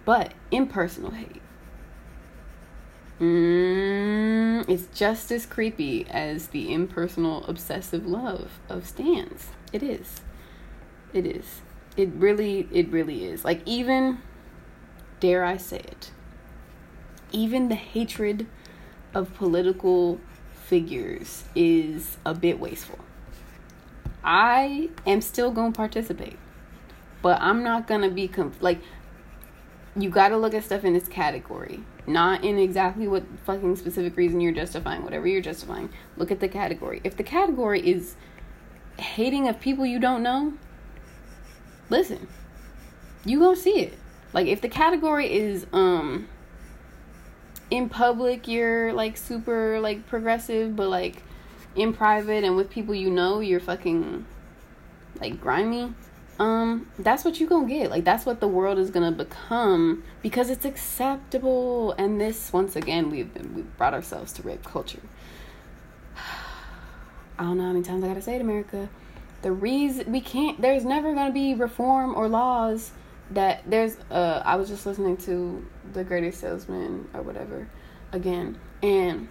but 0.05 0.33
impersonal 0.51 1.12
hate. 1.12 1.42
Mm, 3.21 4.69
it's 4.69 4.87
just 4.95 5.33
as 5.33 5.47
creepy 5.47 6.07
as 6.11 6.49
the 6.49 6.73
impersonal 6.73 7.47
obsessive 7.47 8.07
love 8.07 8.61
of 8.69 8.87
stans. 8.87 9.49
It 9.73 9.83
is. 9.83 10.21
It 11.14 11.25
is. 11.25 11.62
It 11.97 12.11
really, 12.15 12.69
it 12.73 12.91
really 12.91 13.25
is. 13.25 13.45
Like, 13.45 13.63
even, 13.65 14.19
dare 15.21 15.45
I 15.45 15.57
say 15.57 15.79
it, 15.79 16.11
even 17.33 17.69
the 17.69 17.75
hatred 17.75 18.47
of 19.15 19.35
political 19.35 20.21
figures 20.53 21.45
is 21.55 22.19
a 22.27 22.35
bit 22.35 22.61
wasteful. 22.61 22.99
I 24.23 24.91
am 25.07 25.21
still 25.21 25.51
going 25.53 25.73
to 25.73 25.77
participate, 25.77 26.39
but 27.23 27.41
I'm 27.41 27.63
not 27.63 27.87
going 27.87 28.03
to 28.03 28.11
be, 28.11 28.29
conf- 28.29 28.61
like, 28.61 28.81
you 29.97 30.11
got 30.11 30.29
to 30.29 30.37
look 30.37 30.53
at 30.53 30.65
stuff 30.65 30.85
in 30.85 30.93
this 30.93 31.09
category. 31.09 31.81
not 32.07 32.45
in 32.45 32.59
exactly 32.59 33.09
what 33.09 33.25
fucking 33.45 33.77
specific 33.77 34.17
reason 34.17 34.41
you're 34.41 34.53
justifying, 34.53 35.03
whatever 35.03 35.27
you're 35.27 35.41
justifying. 35.41 35.91
Look 36.17 36.31
at 36.31 36.41
the 36.41 36.49
category. 36.49 37.01
If 37.05 37.17
the 37.17 37.23
category 37.23 37.87
is 37.87 38.15
hating 38.99 39.49
of 39.49 39.61
people 39.61 39.85
you 39.85 39.99
don't 39.99 40.23
know, 40.23 40.55
listen, 41.90 42.27
you 43.25 43.38
gonna 43.38 43.57
see 43.57 43.81
it. 43.81 43.99
Like 44.33 44.46
if 44.46 44.61
the 44.61 44.68
category 44.68 45.33
is 45.33 45.66
um 45.72 46.29
in 47.70 47.88
public 47.88 48.46
you're 48.46 48.92
like 48.92 49.16
super 49.16 49.81
like 49.81 50.07
progressive, 50.07 50.77
but 50.77 50.88
like 50.88 51.22
in 51.75 51.92
private 51.92 52.44
and 52.44 52.57
with 52.57 52.70
people 52.70 52.94
you 52.94 53.11
know 53.11 53.40
you're 53.40 53.61
fucking 53.61 54.25
like 55.20 55.40
grimy 55.40 55.92
um 56.38 56.90
that's 56.99 57.25
what 57.25 57.40
you 57.40 57.46
gonna 57.46 57.66
get. 57.66 57.90
Like 57.90 58.05
that's 58.05 58.27
what 58.27 58.40
the 58.40 58.49
world 58.49 58.79
is 58.79 58.90
gonna 58.90 59.12
become 59.12 60.05
because 60.22 60.51
it's 60.51 60.64
acceptable. 60.64 61.92
And 61.92 62.20
this 62.20 62.53
once 62.53 62.77
again 62.77 63.11
we've 63.11 63.33
been 63.33 63.55
we've 63.55 63.77
brought 63.79 63.94
ourselves 63.94 64.33
to 64.35 64.42
rape 64.42 64.64
culture. 64.64 65.01
I 67.38 67.42
don't 67.42 67.59
know 67.59 67.64
how 67.64 67.72
many 67.72 67.83
times 67.83 68.03
i 68.03 68.09
gotta 68.09 68.22
say 68.22 68.37
it 68.37 68.40
america 68.40 68.88
the 69.42 69.53
reason 69.53 70.11
we 70.11 70.20
can't 70.20 70.61
there's 70.61 70.85
never 70.85 71.14
gonna 71.14 71.33
be 71.33 71.55
reform 71.55 72.14
or 72.14 72.29
laws 72.29 72.92
that 73.31 73.62
there's 73.66 73.96
uh 74.11 74.42
i 74.44 74.57
was 74.57 74.68
just 74.68 74.87
listening 74.87 75.16
to 75.16 75.66
the 75.92 76.05
greatest 76.05 76.40
salesman 76.40 77.09
or 77.14 77.22
whatever 77.22 77.68
again 78.12 78.59
and 78.83 79.29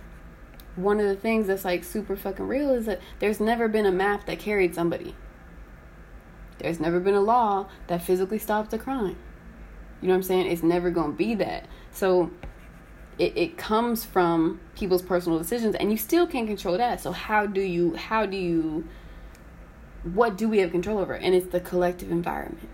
one 0.75 0.99
of 0.99 1.05
the 1.05 1.15
things 1.15 1.47
that's 1.47 1.63
like 1.63 1.83
super 1.83 2.15
fucking 2.15 2.47
real 2.47 2.71
is 2.71 2.85
that 2.85 2.99
there's 3.19 3.39
never 3.39 3.67
been 3.67 3.85
a 3.85 3.91
map 3.91 4.25
that 4.25 4.39
carried 4.39 4.75
somebody 4.75 5.15
there's 6.59 6.79
never 6.79 6.99
been 6.99 7.15
a 7.15 7.21
law 7.21 7.67
that 7.87 8.01
physically 8.01 8.39
stops 8.39 8.73
a 8.73 8.77
crime. 8.77 9.17
You 10.01 10.07
know 10.07 10.13
what 10.13 10.17
I'm 10.17 10.23
saying? 10.23 10.47
It's 10.47 10.63
never 10.63 10.89
going 10.89 11.11
to 11.11 11.17
be 11.17 11.35
that. 11.35 11.67
So 11.91 12.31
it, 13.17 13.37
it 13.37 13.57
comes 13.57 14.05
from 14.05 14.59
people's 14.75 15.01
personal 15.01 15.37
decisions 15.37 15.75
and 15.75 15.91
you 15.91 15.97
still 15.97 16.27
can't 16.27 16.47
control 16.47 16.77
that. 16.77 17.01
So 17.01 17.11
how 17.11 17.45
do 17.45 17.61
you 17.61 17.95
how 17.95 18.25
do 18.25 18.37
you 18.37 18.87
what 20.13 20.37
do 20.37 20.47
we 20.47 20.59
have 20.59 20.71
control 20.71 20.99
over? 20.99 21.13
And 21.13 21.33
it's 21.33 21.51
the 21.51 21.59
collective 21.59 22.11
environment. 22.11 22.69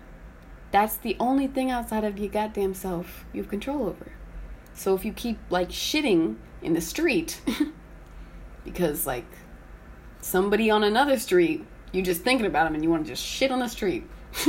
That's 0.70 0.96
the 0.96 1.16
only 1.18 1.46
thing 1.46 1.70
outside 1.70 2.04
of 2.04 2.18
your 2.18 2.28
goddamn 2.28 2.74
self 2.74 3.24
you 3.32 3.42
have 3.42 3.50
control 3.50 3.86
over. 3.86 4.12
So 4.74 4.94
if 4.94 5.04
you 5.04 5.12
keep 5.12 5.38
like 5.50 5.70
shitting 5.70 6.36
in 6.62 6.74
the 6.74 6.80
street 6.80 7.40
because 8.64 9.06
like 9.06 9.26
somebody 10.20 10.70
on 10.70 10.84
another 10.84 11.18
street 11.18 11.66
you're 11.90 12.04
just 12.04 12.22
thinking 12.22 12.46
about 12.46 12.64
them 12.64 12.74
and 12.74 12.82
you 12.82 12.90
want 12.90 13.04
to 13.04 13.10
just 13.10 13.22
shit 13.22 13.50
on 13.50 13.58
the 13.58 13.68
street. 13.68 14.08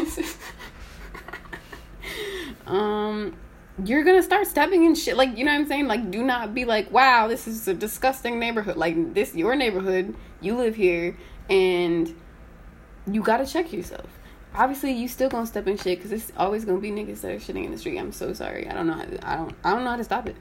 um 2.67 3.35
you're 3.83 4.03
gonna 4.03 4.23
start 4.23 4.45
stepping 4.47 4.85
in 4.85 4.95
shit 4.95 5.17
like 5.17 5.35
you 5.37 5.43
know 5.43 5.51
what 5.51 5.59
i'm 5.59 5.67
saying 5.67 5.87
like 5.87 6.11
do 6.11 6.23
not 6.23 6.53
be 6.53 6.63
like 6.63 6.89
wow 6.91 7.27
this 7.27 7.47
is 7.47 7.67
a 7.67 7.73
disgusting 7.73 8.39
neighborhood 8.39 8.77
like 8.77 9.13
this 9.13 9.35
your 9.35 9.55
neighborhood 9.55 10.15
you 10.39 10.55
live 10.55 10.75
here 10.75 11.17
and 11.49 12.15
you 13.09 13.21
gotta 13.21 13.45
check 13.45 13.71
yourself 13.73 14.07
obviously 14.55 14.91
you 14.91 15.07
still 15.07 15.29
gonna 15.29 15.45
step 15.45 15.67
in 15.67 15.77
shit 15.77 15.97
because 15.97 16.11
it's 16.11 16.31
always 16.37 16.65
gonna 16.65 16.79
be 16.79 16.91
niggas 16.91 17.21
that 17.21 17.31
are 17.31 17.35
shitting 17.37 17.65
in 17.65 17.71
the 17.71 17.77
street 17.77 17.97
i'm 17.97 18.11
so 18.11 18.33
sorry 18.33 18.67
i 18.67 18.73
don't 18.73 18.87
know 18.87 18.93
how 18.93 19.03
to, 19.03 19.29
i 19.29 19.35
don't 19.35 19.55
i 19.63 19.71
don't 19.71 19.83
know 19.83 19.91
how 19.91 19.97
to 19.97 20.03
stop 20.03 20.27
it 20.27 20.35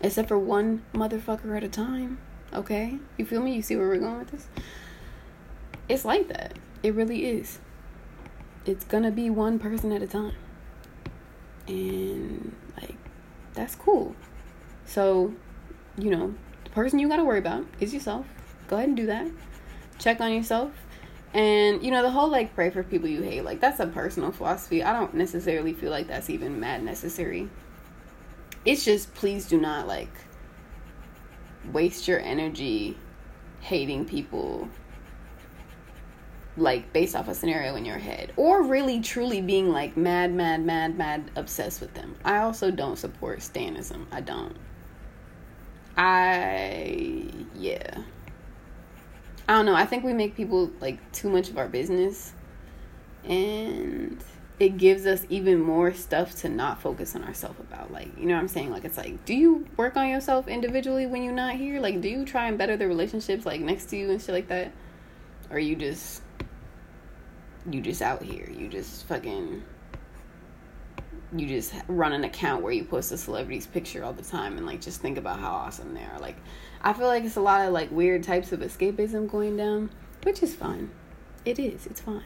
except 0.00 0.28
for 0.28 0.38
one 0.38 0.82
motherfucker 0.94 1.56
at 1.56 1.62
a 1.62 1.68
time 1.68 2.18
okay 2.52 2.98
you 3.16 3.24
feel 3.24 3.42
me 3.42 3.54
you 3.54 3.62
see 3.62 3.76
where 3.76 3.88
we're 3.88 3.98
going 3.98 4.18
with 4.18 4.30
this 4.30 4.48
it's 5.88 6.04
like 6.04 6.28
that. 6.28 6.58
It 6.82 6.94
really 6.94 7.26
is. 7.26 7.58
It's 8.64 8.84
gonna 8.84 9.10
be 9.10 9.30
one 9.30 9.58
person 9.58 9.92
at 9.92 10.02
a 10.02 10.06
time. 10.06 10.34
And 11.68 12.54
like 12.80 12.96
that's 13.54 13.74
cool. 13.74 14.14
So, 14.84 15.32
you 15.96 16.10
know, 16.10 16.34
the 16.64 16.70
person 16.70 16.98
you 16.98 17.08
gotta 17.08 17.24
worry 17.24 17.38
about 17.38 17.64
is 17.78 17.94
yourself. 17.94 18.26
Go 18.68 18.76
ahead 18.76 18.88
and 18.88 18.96
do 18.96 19.06
that. 19.06 19.28
Check 19.98 20.20
on 20.20 20.32
yourself. 20.32 20.72
And 21.36 21.82
you 21.84 21.90
know, 21.90 22.00
the 22.00 22.10
whole 22.10 22.30
like 22.30 22.54
pray 22.54 22.70
for 22.70 22.82
people 22.82 23.10
you 23.10 23.20
hate, 23.20 23.44
like 23.44 23.60
that's 23.60 23.78
a 23.78 23.86
personal 23.86 24.32
philosophy. 24.32 24.82
I 24.82 24.94
don't 24.94 25.12
necessarily 25.12 25.74
feel 25.74 25.90
like 25.90 26.08
that's 26.08 26.30
even 26.30 26.58
mad 26.58 26.82
necessary. 26.82 27.50
It's 28.64 28.86
just 28.86 29.12
please 29.12 29.44
do 29.46 29.60
not 29.60 29.86
like 29.86 30.08
waste 31.74 32.08
your 32.08 32.20
energy 32.20 32.96
hating 33.60 34.06
people 34.06 34.66
like 36.56 36.90
based 36.94 37.14
off 37.14 37.28
a 37.28 37.34
scenario 37.34 37.76
in 37.76 37.84
your 37.84 37.98
head 37.98 38.32
or 38.36 38.62
really 38.62 39.00
truly 39.00 39.42
being 39.42 39.68
like 39.68 39.94
mad 39.94 40.32
mad 40.32 40.64
mad 40.64 40.96
mad 40.96 41.30
obsessed 41.34 41.80
with 41.80 41.92
them 41.92 42.14
i 42.24 42.38
also 42.38 42.70
don't 42.70 42.96
support 42.96 43.40
stanism 43.40 44.06
i 44.12 44.20
don't 44.20 44.56
i 45.98 47.24
yeah 47.54 47.98
i 49.48 49.52
don't 49.54 49.66
know. 49.66 49.74
I 49.74 49.86
think 49.86 50.04
we 50.04 50.12
make 50.12 50.34
people 50.34 50.70
like 50.80 51.12
too 51.12 51.30
much 51.30 51.48
of 51.48 51.58
our 51.58 51.68
business. 51.68 52.32
And 53.24 54.22
it 54.58 54.78
gives 54.78 55.04
us 55.04 55.26
even 55.28 55.60
more 55.60 55.92
stuff 55.92 56.34
to 56.36 56.48
not 56.48 56.80
focus 56.80 57.14
on 57.14 57.24
ourselves 57.24 57.60
about. 57.60 57.92
Like 57.92 58.16
you 58.18 58.26
know 58.26 58.34
what 58.34 58.40
i'm 58.40 58.48
saying? 58.48 58.70
Like 58.70 58.84
it's 58.84 58.96
like 58.96 59.24
do 59.24 59.34
you 59.34 59.66
work 59.76 59.96
on 59.96 60.08
yourself 60.08 60.48
individually 60.48 61.06
when 61.06 61.22
you're 61.22 61.34
not 61.34 61.56
here? 61.56 61.80
Like 61.80 62.00
do 62.00 62.08
you 62.08 62.24
try 62.24 62.48
and 62.48 62.58
better 62.58 62.76
the 62.76 62.86
relationships 62.86 63.46
like 63.46 63.60
next 63.60 63.86
to 63.86 63.96
you 63.96 64.10
and 64.10 64.20
shit 64.20 64.34
like 64.34 64.48
that? 64.48 64.72
Or 65.50 65.58
you 65.58 65.76
just 65.76 66.22
you 67.70 67.80
just 67.80 68.02
out 68.02 68.22
here. 68.22 68.48
You 68.50 68.68
just 68.68 69.06
fucking 69.06 69.62
you 71.34 71.46
just 71.46 71.74
run 71.88 72.12
an 72.12 72.24
account 72.24 72.62
where 72.62 72.72
you 72.72 72.84
post 72.84 73.10
a 73.12 73.16
celebrity's 73.16 73.66
picture 73.66 74.04
all 74.04 74.12
the 74.12 74.22
time 74.22 74.56
and 74.56 74.66
like 74.66 74.80
just 74.80 75.00
think 75.00 75.18
about 75.18 75.40
how 75.40 75.50
awesome 75.50 75.94
they 75.94 76.04
are. 76.04 76.18
Like 76.20 76.36
I 76.82 76.92
feel 76.92 77.06
like 77.06 77.24
it's 77.24 77.36
a 77.36 77.40
lot 77.40 77.66
of 77.66 77.72
like 77.72 77.90
weird 77.90 78.22
types 78.22 78.52
of 78.52 78.60
escapism 78.60 79.28
going 79.28 79.56
down, 79.56 79.90
which 80.22 80.42
is 80.42 80.54
fine. 80.54 80.90
It 81.44 81.58
is. 81.58 81.86
It's 81.86 82.00
fine. 82.00 82.22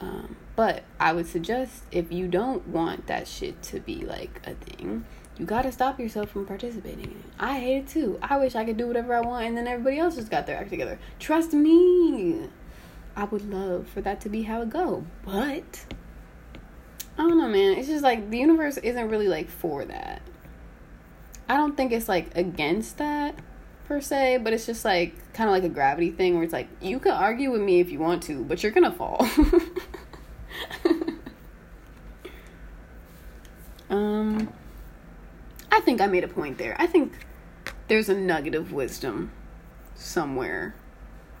Um, 0.00 0.36
but 0.56 0.82
I 1.00 1.12
would 1.12 1.26
suggest 1.26 1.84
if 1.90 2.12
you 2.12 2.28
don't 2.28 2.66
want 2.68 3.06
that 3.06 3.26
shit 3.28 3.62
to 3.64 3.80
be 3.80 4.04
like 4.04 4.40
a 4.46 4.54
thing, 4.54 5.04
you 5.38 5.46
gotta 5.46 5.70
stop 5.72 6.00
yourself 6.00 6.30
from 6.30 6.46
participating 6.46 7.04
in 7.04 7.10
it. 7.10 7.24
I 7.38 7.60
hate 7.60 7.76
it 7.78 7.88
too. 7.88 8.18
I 8.22 8.38
wish 8.38 8.54
I 8.54 8.64
could 8.64 8.76
do 8.76 8.86
whatever 8.86 9.14
I 9.14 9.20
want 9.20 9.46
and 9.46 9.56
then 9.56 9.66
everybody 9.66 9.98
else 9.98 10.16
just 10.16 10.30
got 10.30 10.46
their 10.46 10.56
act 10.56 10.70
together. 10.70 10.98
Trust 11.18 11.52
me. 11.52 12.48
I 13.14 13.24
would 13.24 13.50
love 13.50 13.88
for 13.88 14.00
that 14.02 14.20
to 14.22 14.28
be 14.28 14.42
how 14.42 14.62
it 14.62 14.70
go. 14.70 15.04
But 15.24 15.84
don't 17.26 17.38
know, 17.38 17.48
man. 17.48 17.78
It's 17.78 17.88
just 17.88 18.02
like 18.02 18.30
the 18.30 18.38
universe 18.38 18.76
isn't 18.78 19.08
really 19.08 19.28
like 19.28 19.48
for 19.48 19.84
that. 19.84 20.22
I 21.48 21.56
don't 21.56 21.76
think 21.76 21.92
it's 21.92 22.08
like 22.08 22.36
against 22.36 22.98
that 22.98 23.38
per 23.86 24.00
se, 24.00 24.38
but 24.38 24.52
it's 24.52 24.66
just 24.66 24.84
like 24.84 25.32
kind 25.32 25.48
of 25.48 25.54
like 25.54 25.62
a 25.64 25.68
gravity 25.68 26.10
thing 26.10 26.34
where 26.34 26.42
it's 26.42 26.52
like 26.52 26.68
you 26.80 26.98
can 26.98 27.12
argue 27.12 27.50
with 27.52 27.62
me 27.62 27.80
if 27.80 27.90
you 27.90 27.98
want 27.98 28.22
to, 28.24 28.44
but 28.44 28.62
you're 28.62 28.72
gonna 28.72 28.92
fall. 28.92 29.18
um, 33.90 34.52
I 35.70 35.80
think 35.80 36.00
I 36.00 36.06
made 36.06 36.24
a 36.24 36.28
point 36.28 36.58
there. 36.58 36.74
I 36.78 36.86
think 36.86 37.12
there's 37.88 38.08
a 38.08 38.14
nugget 38.14 38.54
of 38.54 38.72
wisdom 38.72 39.30
somewhere 39.94 40.74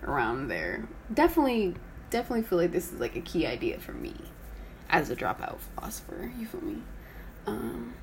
around 0.04 0.48
there. 0.48 0.88
Definitely, 1.12 1.74
definitely 2.10 2.42
feel 2.42 2.58
like 2.58 2.70
this 2.70 2.92
is 2.92 3.00
like 3.00 3.16
a 3.16 3.20
key 3.20 3.46
idea 3.46 3.80
for 3.80 3.92
me 3.92 4.14
as 4.90 5.10
a 5.10 5.16
dropout 5.16 5.58
philosopher. 5.74 6.30
You 6.38 6.46
feel 6.46 6.62
me? 6.62 6.78
Um, 7.46 7.94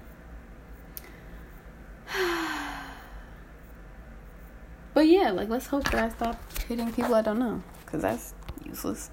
but 4.93 5.07
yeah, 5.07 5.31
like 5.31 5.49
let's 5.49 5.67
hope 5.67 5.83
that 5.91 5.95
I 5.95 6.09
stop 6.09 6.39
hitting 6.67 6.91
people 6.93 7.15
I 7.15 7.21
don't 7.21 7.39
know, 7.39 7.63
cause 7.85 8.01
that's 8.01 8.33
useless. 8.65 9.09